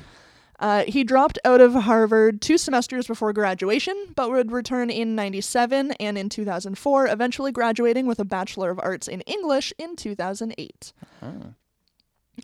Uh, 0.63 0.85
he 0.87 1.03
dropped 1.03 1.37
out 1.43 1.59
of 1.59 1.73
Harvard 1.73 2.41
two 2.41 2.57
semesters 2.57 3.05
before 3.05 3.33
graduation, 3.33 3.93
but 4.15 4.31
would 4.31 4.49
return 4.49 4.89
in 4.89 5.13
97 5.13 5.91
and 5.99 6.17
in 6.17 6.29
2004, 6.29 7.07
eventually 7.07 7.51
graduating 7.51 8.07
with 8.07 8.17
a 8.17 8.23
Bachelor 8.23 8.71
of 8.71 8.79
Arts 8.79 9.09
in 9.09 9.19
English 9.21 9.73
in 9.77 9.97
2008. 9.97 10.93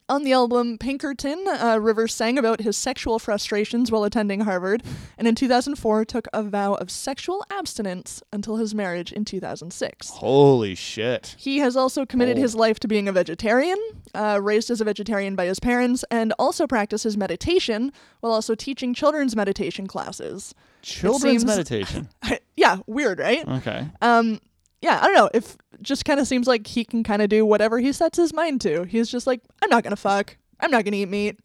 On 0.08 0.24
the 0.24 0.32
album 0.34 0.78
Pinkerton, 0.78 1.46
uh, 1.48 1.80
Rivers 1.82 2.14
sang 2.14 2.38
about 2.38 2.62
his 2.62 2.78
sexual 2.78 3.18
frustrations 3.18 3.92
while 3.92 4.04
attending 4.04 4.42
Harvard, 4.42 4.84
and 5.18 5.28
in 5.28 5.34
2004 5.34 6.06
took 6.06 6.28
a 6.32 6.44
vow 6.44 6.76
of 6.76 6.92
sexual 6.92 7.44
abstinence 7.50 8.22
until 8.32 8.58
his 8.58 8.76
marriage 8.76 9.12
in 9.12 9.26
2006. 9.26 10.10
Holy 10.10 10.76
shit. 10.76 11.36
He 11.40 11.58
has 11.60 11.76
also 11.76 12.06
committed 12.06 12.38
Oh. 12.38 12.42
his 12.42 12.54
life 12.56 12.80
to 12.82 12.88
being 12.88 13.08
a 13.08 13.12
vegetarian, 13.12 13.78
uh, 14.14 14.40
raised 14.42 14.70
as 14.70 14.80
a 14.80 14.86
vegetarian 14.86 15.36
by 15.36 15.46
his 15.46 15.60
parents, 15.60 16.06
and 16.12 16.34
also 16.38 16.68
practices 16.68 17.18
meditation 17.18 17.92
while 18.20 18.32
also 18.32 18.54
teaching 18.54 18.94
children's 18.94 19.36
meditation 19.36 19.88
classes. 19.88 20.54
Children's 20.84 21.42
seems- 21.42 21.46
meditation. 21.46 22.10
yeah, 22.56 22.78
weird, 22.86 23.18
right? 23.20 23.48
Okay. 23.48 23.88
Um, 24.04 24.40
yeah, 24.82 25.00
I 25.02 25.06
don't 25.06 25.16
know. 25.16 25.30
If 25.34 25.58
just 25.82 26.06
kind 26.06 26.20
of 26.20 26.28
seems 26.28 26.48
like 26.48 26.68
he 26.68 26.84
can 26.86 27.04
kind 27.04 27.22
of 27.22 27.30
do 27.30 27.46
whatever 27.46 27.80
he 27.80 27.92
sets 27.92 28.18
his 28.18 28.34
mind 28.34 28.62
to. 28.62 28.84
He's 28.84 29.10
just 29.10 29.26
like, 29.28 29.42
I'm 29.62 29.70
not 29.70 29.84
gonna 29.84 29.96
fuck. 29.96 30.38
I'm 30.60 30.72
not 30.72 30.84
gonna 30.86 30.98
eat 30.98 31.10
meat. 31.10 31.40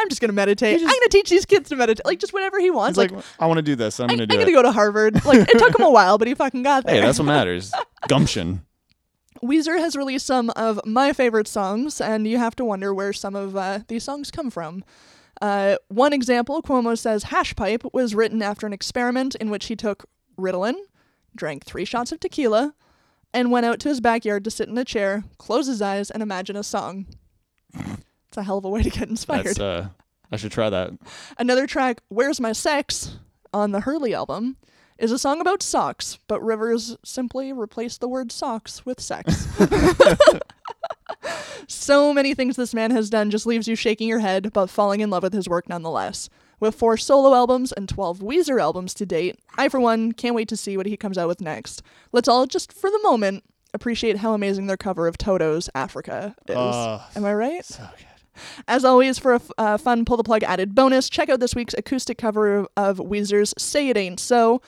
I'm 0.00 0.08
just 0.08 0.20
gonna 0.20 0.32
meditate. 0.32 0.80
I'm 0.80 0.86
gonna 0.86 1.08
teach 1.10 1.28
these 1.30 1.44
kids 1.44 1.68
to 1.68 1.76
meditate. 1.76 2.06
Like 2.06 2.18
just 2.18 2.32
whatever 2.32 2.58
he 2.58 2.70
wants. 2.70 2.96
Like, 2.96 3.10
Like, 3.10 3.24
I 3.38 3.46
want 3.46 3.58
to 3.58 3.62
do 3.62 3.76
this. 3.76 4.00
I'm 4.00 4.06
going 4.06 4.18
to 4.18 4.24
I'm 4.24 4.28
do 4.28 4.36
gonna 4.38 4.50
it. 4.50 4.52
go 4.54 4.62
to 4.62 4.72
Harvard. 4.72 5.24
Like 5.24 5.40
it 5.48 5.58
took 5.58 5.78
him 5.78 5.84
a 5.84 5.90
while, 5.90 6.16
but 6.18 6.26
he 6.28 6.34
fucking 6.34 6.62
got 6.62 6.86
there. 6.86 6.94
hey, 6.96 7.00
that's 7.02 7.18
what 7.18 7.26
matters. 7.26 7.72
Gumption. 8.08 8.62
Weezer 9.42 9.78
has 9.78 9.96
released 9.96 10.26
some 10.26 10.50
of 10.50 10.80
my 10.84 11.12
favorite 11.12 11.48
songs, 11.48 12.00
and 12.00 12.26
you 12.26 12.36
have 12.38 12.54
to 12.56 12.64
wonder 12.64 12.92
where 12.92 13.12
some 13.12 13.34
of 13.34 13.56
uh, 13.56 13.80
these 13.88 14.04
songs 14.04 14.30
come 14.30 14.50
from. 14.50 14.84
Uh, 15.40 15.76
one 15.88 16.12
example, 16.12 16.60
Cuomo 16.60 16.98
says 16.98 17.24
Hash 17.24 17.56
Pipe 17.56 17.82
was 17.94 18.14
written 18.14 18.42
after 18.42 18.66
an 18.66 18.74
experiment 18.74 19.34
in 19.36 19.48
which 19.48 19.66
he 19.66 19.76
took 19.76 20.04
Ritalin, 20.38 20.74
drank 21.34 21.64
three 21.64 21.86
shots 21.86 22.12
of 22.12 22.20
tequila, 22.20 22.74
and 23.32 23.50
went 23.50 23.66
out 23.66 23.80
to 23.80 23.88
his 23.88 24.00
backyard 24.00 24.44
to 24.44 24.50
sit 24.50 24.68
in 24.68 24.78
a 24.78 24.84
chair, 24.84 25.24
close 25.38 25.66
his 25.66 25.82
eyes, 25.82 26.10
and 26.10 26.22
imagine 26.22 26.56
a 26.56 26.62
song. 26.62 27.06
It's 27.74 28.36
a 28.36 28.42
hell 28.42 28.58
of 28.58 28.64
a 28.64 28.68
way 28.68 28.82
to 28.82 28.90
get 28.90 29.08
inspired. 29.08 29.46
That's 29.46 29.60
uh 29.60 29.88
I 30.32 30.36
should 30.36 30.52
try 30.52 30.70
that. 30.70 30.92
Another 31.38 31.66
track, 31.66 32.02
Where's 32.08 32.40
My 32.40 32.52
Sex, 32.52 33.18
on 33.52 33.72
the 33.72 33.80
Hurley 33.80 34.14
album, 34.14 34.56
is 34.96 35.10
a 35.10 35.18
song 35.18 35.40
about 35.40 35.62
socks, 35.62 36.18
but 36.28 36.40
Rivers 36.42 36.96
simply 37.04 37.52
replaced 37.52 38.00
the 38.00 38.08
word 38.08 38.30
socks 38.30 38.86
with 38.86 39.00
sex. 39.00 39.48
so 41.66 42.12
many 42.12 42.34
things 42.34 42.56
this 42.56 42.74
man 42.74 42.90
has 42.90 43.10
done 43.10 43.30
just 43.30 43.46
leaves 43.46 43.66
you 43.66 43.74
shaking 43.74 44.08
your 44.08 44.20
head, 44.20 44.52
but 44.52 44.68
falling 44.68 45.00
in 45.00 45.10
love 45.10 45.22
with 45.22 45.32
his 45.32 45.48
work 45.48 45.68
nonetheless. 45.68 46.28
With 46.60 46.74
four 46.74 46.96
solo 46.98 47.34
albums 47.34 47.72
and 47.72 47.88
12 47.88 48.18
Weezer 48.20 48.60
albums 48.60 48.92
to 48.94 49.06
date, 49.06 49.38
I, 49.56 49.68
for 49.70 49.80
one, 49.80 50.12
can't 50.12 50.34
wait 50.34 50.48
to 50.48 50.56
see 50.56 50.76
what 50.76 50.86
he 50.86 50.96
comes 50.96 51.16
out 51.18 51.26
with 51.26 51.40
next. 51.40 51.82
Let's 52.12 52.28
all, 52.28 52.46
just 52.46 52.72
for 52.72 52.90
the 52.90 53.00
moment, 53.02 53.42
appreciate 53.72 54.18
how 54.18 54.34
amazing 54.34 54.66
their 54.66 54.76
cover 54.76 55.08
of 55.08 55.16
Toto's 55.16 55.70
Africa 55.74 56.36
is. 56.46 56.56
Oh, 56.58 57.02
Am 57.16 57.24
I 57.24 57.32
right? 57.34 57.64
So 57.64 57.82
good. 57.96 58.06
As 58.68 58.84
always, 58.84 59.18
for 59.18 59.32
a 59.32 59.36
f- 59.36 59.50
uh, 59.58 59.76
fun 59.78 60.04
pull 60.04 60.16
the 60.16 60.22
plug 60.22 60.42
added 60.44 60.74
bonus, 60.74 61.10
check 61.10 61.28
out 61.28 61.40
this 61.40 61.54
week's 61.54 61.74
acoustic 61.74 62.16
cover 62.18 62.66
of, 62.76 62.98
Weezer's 62.98 63.52
"Say 63.58 63.88
It 63.88 63.96
Ain't 63.96 64.20
So" 64.20 64.62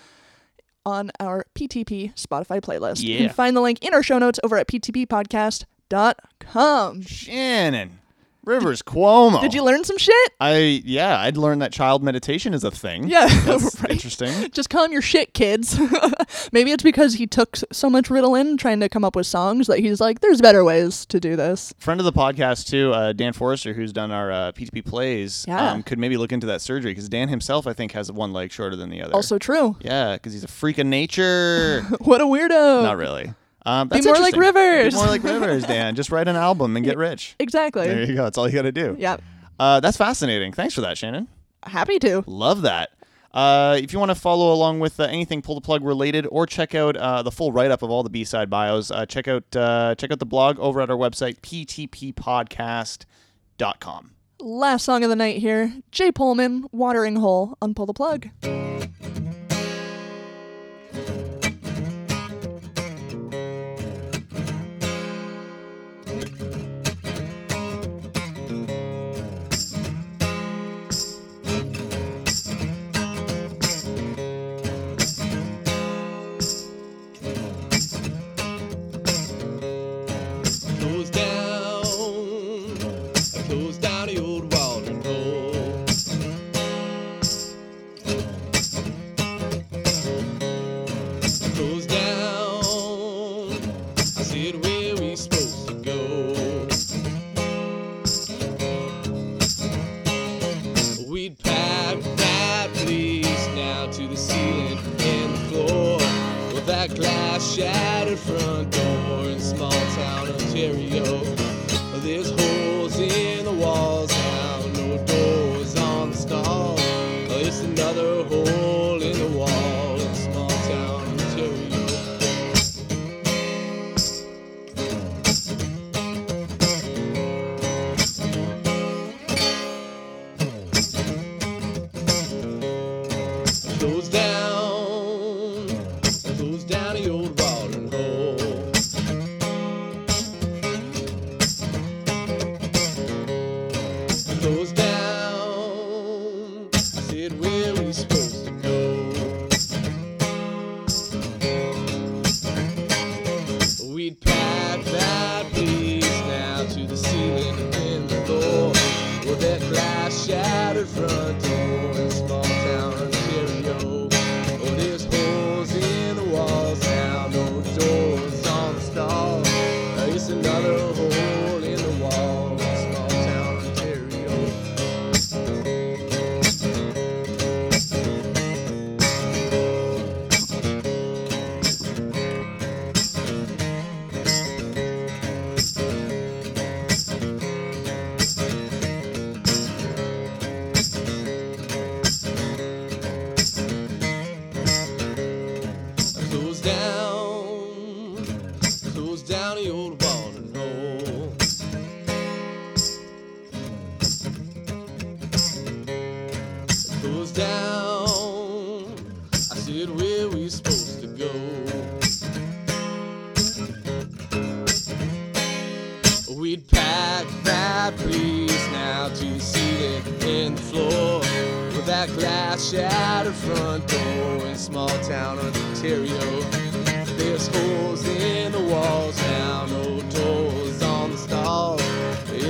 on 0.85 1.11
our 1.20 1.44
PTP 1.55 2.12
Spotify 2.14 2.61
playlist. 2.61 3.02
You 3.02 3.14
Yeah. 3.14 3.26
can 3.26 3.35
find 3.35 3.57
the 3.57 3.61
link 3.61 3.85
in 3.85 3.94
our 3.94 4.02
show 4.02 4.18
notes 4.18 4.40
over 4.42 4.57
at 4.59 4.66
ptppodcast.com. 4.68 7.02
Shannon. 7.02 7.98
Rivers 8.44 8.83
Cuomo. 8.83 9.40
Did 9.40 9.55
you 9.55 9.62
learn 9.62 9.85
some 9.85 9.98
shit? 9.98 10.33
I 10.40 10.83
yeah, 10.85 11.18
I'd 11.20 11.37
learned 11.37 11.62
that 11.62 11.72
child 11.72 12.02
meditation 12.02 12.55
is 12.55 12.64
a 12.64 12.70
thing. 12.70 13.07
Yeah, 13.09 13.26
That's 13.44 13.81
right. 13.81 13.90
interesting. 13.92 14.50
Just 14.50 14.68
calm 14.70 14.90
your 14.92 15.02
shit, 15.02 15.33
kids. 15.35 15.78
Maybe 16.52 16.72
it's 16.72 16.83
because 16.83 17.14
he 17.14 17.26
took 17.26 17.57
so 17.70 17.88
much 17.88 18.09
Ritalin 18.09 18.59
trying 18.59 18.81
to 18.81 18.88
come 18.88 19.05
up 19.05 19.14
with 19.14 19.26
songs 19.26 19.66
that 19.68 19.78
he's 19.78 20.00
like, 20.00 20.20
"There's 20.20 20.40
better 20.40 20.64
ways 20.64 21.07
to 21.07 21.20
do 21.20 21.37
this." 21.37 21.72
Friend 21.78 22.00
of 22.00 22.05
the 22.05 22.12
podcast 22.12 22.66
too, 22.68 22.92
uh, 22.92 23.12
Dan 23.12 23.33
Forrester, 23.33 23.72
who's 23.74 23.92
done 23.92 24.11
our 24.11 24.33
uh, 24.33 24.52
PTP 24.52 24.85
plays, 24.85 25.44
Yeah. 25.46 25.70
um, 25.72 25.83
could 25.83 25.98
maybe 25.98 26.16
look 26.16 26.33
into 26.33 26.46
that 26.48 26.61
surgery 26.61 26.90
because 26.92 27.09
Dan 27.09 27.28
himself, 27.28 27.66
I 27.66 27.72
think, 27.72 27.92
has 27.92 28.11
one 28.11 28.33
leg 28.33 28.50
shorter 28.52 28.74
than 28.76 28.90
the 28.90 29.02
other. 29.02 29.14
Also 29.14 29.38
true. 29.38 29.76
yeah, 29.81 30.14
because 30.14 30.33
he's 30.33 30.44
a 30.44 30.48
freak 30.48 30.78
of 30.78 30.87
nature. 30.87 31.83
What 32.00 32.20
a 32.20 32.24
weirdo. 32.24 32.83
Not 32.83 32.96
really. 32.96 33.33
Um, 33.64 33.88
Be 33.88 34.01
more 34.03 34.14
like. 34.14 34.37
Rivers. 34.37 34.92
Be 34.92 34.98
more 34.98 35.07
like 35.07 35.22
Rivers, 35.22 35.64
Dan. 35.64 35.94
Just 35.94 36.11
write 36.11 36.29
an 36.29 36.37
album 36.37 36.77
and 36.77 36.85
get 36.85 36.96
rich. 36.98 37.37
Exactly. 37.38 37.87
There 37.87 38.03
you 38.03 38.14
go. 38.14 38.25
That's 38.25 38.37
all 38.38 38.48
you 38.48 38.55
got 38.55 38.62
to 38.62 38.72
do. 38.72 38.96
Yep. 38.98 39.22
Uh, 39.59 39.81
that's 39.81 39.96
fascinating. 39.96 40.53
Thanks 40.53 40.75
for 40.75 40.81
that, 40.81 40.98
Shannon. 40.98 41.29
Happy 41.62 41.98
to. 42.01 42.25
Love 42.27 42.62
that. 42.62 42.90
Uh, 43.33 43.79
if 43.81 43.92
you 43.92 43.98
want 43.98 44.11
to 44.11 44.14
follow 44.14 44.53
along 44.53 44.81
with 44.81 44.98
uh, 45.01 45.05
anything 45.05 45.40
pull 45.40 45.55
the 45.55 45.61
plug 45.61 45.85
related, 45.85 46.27
or 46.31 46.46
check 46.46 46.75
out 46.75 46.96
uh, 46.96 47.22
the 47.22 47.31
full 47.31 47.53
write 47.53 47.70
up 47.70 47.83
of 47.83 47.90
all 47.90 48.03
the 48.03 48.11
B 48.11 48.25
side 48.25 48.51
bios, 48.51 48.90
uh, 48.90 49.07
check 49.07 49.27
out 49.29 49.44
uh, 49.57 49.94
check 49.94 50.11
out 50.11 50.18
the 50.18 50.27
blog 50.27 50.59
over 50.59 50.83
at 50.83 50.90
our 50.90 50.96
website 50.96 51.40
ptppodcast.com. 51.40 54.11
Last 54.40 54.85
song 54.85 55.05
of 55.05 55.09
the 55.09 55.16
night 55.16 55.38
here 55.38 55.72
Jay 55.92 56.11
Pullman, 56.12 56.66
Watering 56.72 57.16
Hole 57.16 57.57
on 57.62 57.72
Pull 57.75 57.87
the 57.87 57.94
Plug. 57.94 58.29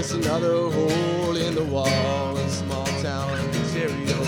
It's 0.05 0.15
another 0.15 0.69
hole 0.69 1.37
in 1.37 1.55
the 1.55 1.65
wall 1.65 2.37
in 2.37 2.51
small 2.51 2.85
town 3.03 3.39
Ontario. 3.39 4.19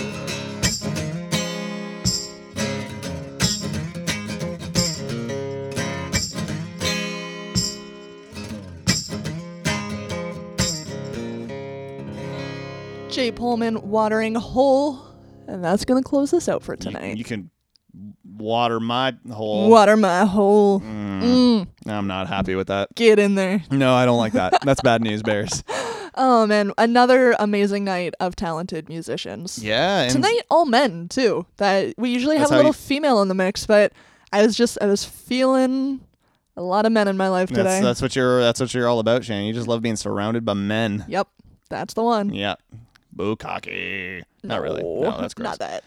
Jay 13.09 13.33
Pullman 13.33 13.81
watering 13.81 14.35
hole. 14.35 15.01
And 15.49 15.61
that's 15.61 15.83
going 15.83 16.01
to 16.01 16.07
close 16.07 16.31
this 16.31 16.47
out 16.47 16.63
for 16.63 16.75
You, 16.75 16.77
tonight. 16.77 17.17
you 17.17 17.25
can 17.25 17.51
water 18.37 18.79
my 18.79 19.15
hole. 19.31 19.69
Water 19.69 19.95
my 19.97 20.25
hole. 20.25 20.79
Mm, 20.81 21.67
I'm 21.87 22.07
not 22.07 22.27
happy 22.27 22.55
with 22.55 22.67
that. 22.67 22.93
get 22.95 23.19
in 23.19 23.35
there. 23.35 23.63
No, 23.71 23.93
I 23.93 24.05
don't 24.05 24.17
like 24.17 24.33
that. 24.33 24.53
That's 24.63 24.81
bad 24.81 25.01
news, 25.01 25.21
Bears. 25.23 25.63
Oh, 26.17 26.47
man. 26.47 26.71
Another 26.77 27.35
amazing 27.39 27.83
night 27.83 28.13
of 28.21 28.37
talented 28.37 28.87
musicians. 28.87 29.59
Yeah. 29.61 30.03
And 30.03 30.13
Tonight, 30.13 30.43
all 30.49 30.65
men, 30.65 31.09
too. 31.09 31.45
That 31.57 31.93
We 31.97 32.09
usually 32.09 32.37
have 32.37 32.51
a 32.51 32.55
little 32.55 32.69
you- 32.69 32.73
female 32.73 33.21
in 33.21 33.27
the 33.27 33.33
mix, 33.35 33.65
but 33.65 33.91
I 34.31 34.41
was 34.45 34.55
just, 34.55 34.77
I 34.81 34.85
was 34.85 35.03
feeling 35.03 35.99
a 36.55 36.61
lot 36.61 36.85
of 36.85 36.93
men 36.93 37.09
in 37.09 37.17
my 37.17 37.27
life 37.27 37.49
today. 37.49 37.63
That's 37.63 37.83
that's 37.83 38.01
what 38.01 38.15
you're 38.15 38.39
that's 38.39 38.61
what 38.61 38.73
you're 38.73 38.87
all 38.87 38.99
about, 38.99 39.25
Shane. 39.25 39.45
You 39.45 39.51
just 39.53 39.67
love 39.67 39.81
being 39.81 39.97
surrounded 39.97 40.45
by 40.45 40.53
men. 40.53 41.03
Yep. 41.09 41.27
That's 41.69 41.93
the 41.95 42.03
one. 42.03 42.33
Yeah. 42.33 42.55
Boo 43.15 43.37
cocky. 43.37 44.23
Not 44.43 44.61
really. 44.61 44.83
No, 44.83 45.17
that's 45.17 45.33
gross. 45.33 45.57
Not 45.57 45.59
that. 45.59 45.83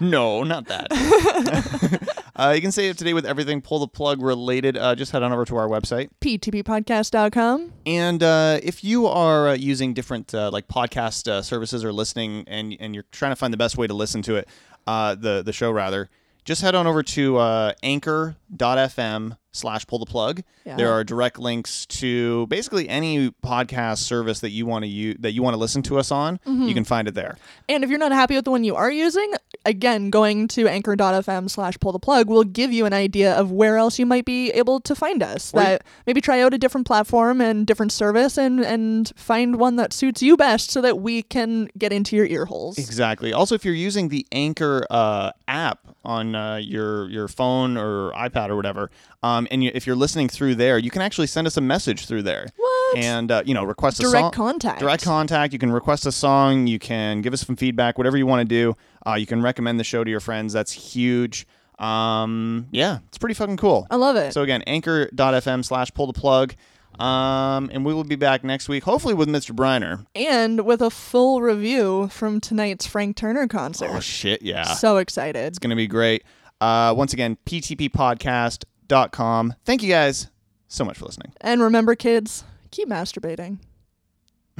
no, 0.00 0.08
no, 0.08 0.42
not 0.42 0.66
that. 0.66 2.22
uh, 2.36 2.52
you 2.54 2.60
can 2.60 2.72
stay 2.72 2.90
up 2.90 2.96
to 2.96 3.04
date 3.04 3.14
with 3.14 3.24
everything 3.24 3.62
pull 3.62 3.78
the 3.78 3.86
plug 3.86 4.20
related. 4.20 4.76
Uh, 4.76 4.96
just 4.96 5.12
head 5.12 5.22
on 5.22 5.32
over 5.32 5.44
to 5.44 5.56
our 5.56 5.68
website. 5.68 6.10
PTPpodcast.com. 6.20 7.72
And 7.86 8.22
uh, 8.22 8.58
if 8.62 8.82
you 8.82 9.06
are 9.06 9.50
uh, 9.50 9.54
using 9.54 9.94
different 9.94 10.34
uh, 10.34 10.50
like 10.50 10.66
podcast 10.66 11.28
uh, 11.28 11.40
services 11.40 11.84
or 11.84 11.92
listening, 11.92 12.44
and 12.48 12.76
and 12.80 12.94
you're 12.94 13.06
trying 13.12 13.30
to 13.32 13.36
find 13.36 13.52
the 13.52 13.58
best 13.58 13.78
way 13.78 13.86
to 13.86 13.94
listen 13.94 14.22
to 14.22 14.34
it, 14.34 14.48
uh, 14.88 15.14
the 15.14 15.42
the 15.44 15.52
show 15.52 15.70
rather, 15.70 16.10
just 16.44 16.62
head 16.62 16.74
on 16.74 16.86
over 16.86 17.02
to 17.02 17.36
uh, 17.38 17.72
Anchor.fm 17.82 19.36
slash 19.54 19.86
pull 19.86 19.98
the 19.98 20.06
plug. 20.06 20.42
Yeah. 20.64 20.76
There 20.76 20.90
are 20.92 21.04
direct 21.04 21.38
links 21.38 21.84
to 21.86 22.46
basically 22.46 22.88
any 22.88 23.30
podcast 23.44 23.98
service 23.98 24.40
that 24.40 24.50
you 24.50 24.64
want 24.64 24.84
to 24.84 24.88
use 24.88 25.16
that 25.20 25.32
you 25.32 25.42
want 25.42 25.54
to 25.54 25.58
listen 25.58 25.82
to 25.82 25.98
us 25.98 26.10
on. 26.10 26.38
Mm-hmm. 26.38 26.68
You 26.68 26.74
can 26.74 26.84
find 26.84 27.06
it 27.06 27.14
there. 27.14 27.36
And 27.68 27.84
if 27.84 27.90
you're 27.90 27.98
not 27.98 28.12
happy 28.12 28.34
with 28.34 28.44
the 28.46 28.50
one 28.50 28.64
you 28.64 28.74
are 28.76 28.90
using, 28.90 29.32
again, 29.66 30.08
going 30.10 30.48
to 30.48 30.68
anchor.fm 30.68 31.50
slash 31.50 31.78
pull 31.80 31.92
the 31.92 31.98
plug 31.98 32.28
will 32.28 32.44
give 32.44 32.72
you 32.72 32.86
an 32.86 32.92
idea 32.94 33.34
of 33.34 33.52
where 33.52 33.76
else 33.76 33.98
you 33.98 34.06
might 34.06 34.24
be 34.24 34.50
able 34.52 34.80
to 34.80 34.94
find 34.94 35.22
us. 35.22 35.52
Or 35.52 35.60
you- 35.60 35.66
that 35.66 35.84
maybe 36.06 36.20
try 36.20 36.40
out 36.40 36.54
a 36.54 36.58
different 36.58 36.86
platform 36.86 37.40
and 37.40 37.66
different 37.66 37.92
service 37.92 38.38
and, 38.38 38.60
and 38.64 39.12
find 39.16 39.56
one 39.56 39.76
that 39.76 39.92
suits 39.92 40.22
you 40.22 40.36
best 40.36 40.70
so 40.70 40.80
that 40.80 40.98
we 40.98 41.22
can 41.22 41.68
get 41.76 41.92
into 41.92 42.16
your 42.16 42.26
ear 42.26 42.46
holes. 42.46 42.78
Exactly. 42.78 43.32
Also, 43.32 43.54
if 43.54 43.64
you're 43.64 43.74
using 43.74 44.08
the 44.08 44.26
Anchor 44.32 44.86
uh, 44.88 45.32
app 45.46 45.81
on 46.04 46.34
uh, 46.34 46.56
your 46.56 47.08
your 47.10 47.28
phone 47.28 47.76
or 47.76 48.12
iPad 48.12 48.48
or 48.48 48.56
whatever, 48.56 48.90
um, 49.22 49.46
and 49.50 49.62
you, 49.62 49.70
if 49.74 49.86
you're 49.86 49.96
listening 49.96 50.28
through 50.28 50.54
there, 50.56 50.78
you 50.78 50.90
can 50.90 51.02
actually 51.02 51.26
send 51.26 51.46
us 51.46 51.56
a 51.56 51.60
message 51.60 52.06
through 52.06 52.22
there. 52.22 52.48
What? 52.56 52.98
And 52.98 53.30
uh, 53.30 53.42
you 53.44 53.54
know, 53.54 53.64
request 53.64 54.00
a 54.00 54.04
song. 54.04 54.12
Direct 54.12 54.34
contact. 54.34 54.80
Direct 54.80 55.04
contact. 55.04 55.52
You 55.52 55.58
can 55.58 55.72
request 55.72 56.06
a 56.06 56.12
song. 56.12 56.66
You 56.66 56.78
can 56.78 57.22
give 57.22 57.32
us 57.32 57.46
some 57.46 57.56
feedback. 57.56 57.98
Whatever 57.98 58.16
you 58.16 58.26
want 58.26 58.40
to 58.40 58.44
do. 58.44 58.76
Uh, 59.06 59.14
you 59.14 59.26
can 59.26 59.42
recommend 59.42 59.80
the 59.80 59.84
show 59.84 60.04
to 60.04 60.10
your 60.10 60.20
friends. 60.20 60.52
That's 60.52 60.72
huge. 60.72 61.46
Um, 61.78 62.68
yeah, 62.70 62.98
it's 63.08 63.18
pretty 63.18 63.34
fucking 63.34 63.56
cool. 63.56 63.86
I 63.90 63.96
love 63.96 64.16
it. 64.16 64.32
So 64.32 64.42
again, 64.42 64.62
anchor.fm 64.62 65.64
slash 65.64 65.92
pull 65.92 66.06
the 66.06 66.12
plug. 66.12 66.54
Um, 67.00 67.70
and 67.72 67.84
we 67.84 67.92
will 67.94 68.04
be 68.04 68.16
back 68.16 68.44
next 68.44 68.68
week, 68.68 68.84
hopefully 68.84 69.14
with 69.14 69.28
Mr. 69.28 69.52
Briner. 69.54 70.06
and 70.14 70.64
with 70.64 70.80
a 70.82 70.90
full 70.90 71.40
review 71.42 72.08
from 72.08 72.40
tonight's 72.40 72.86
Frank 72.86 73.16
Turner 73.16 73.46
concert. 73.48 73.90
Oh 73.92 74.00
shit, 74.00 74.42
yeah. 74.42 74.64
So 74.74 74.98
excited. 74.98 75.44
It's 75.46 75.58
going 75.58 75.70
to 75.70 75.76
be 75.76 75.86
great. 75.86 76.22
Uh, 76.60 76.94
once 76.96 77.12
again, 77.12 77.36
ptppodcast.com. 77.46 79.54
Thank 79.64 79.82
you 79.82 79.88
guys 79.88 80.28
so 80.68 80.84
much 80.84 80.98
for 80.98 81.06
listening. 81.06 81.32
And 81.40 81.60
remember, 81.62 81.94
kids, 81.96 82.44
keep 82.70 82.88
masturbating. 82.88 83.58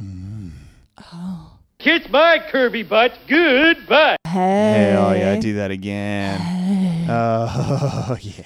Oh, 0.01 1.51
kiss 1.79 2.01
my 2.09 2.39
curvy 2.51 2.87
butt. 2.87 3.13
Goodbye. 3.27 4.17
Hey. 4.25 4.89
Hell 4.91 5.15
yeah, 5.15 5.39
do 5.39 5.53
that 5.55 5.71
again. 5.71 6.39
Oh, 7.09 8.17
yeah. 8.21 8.43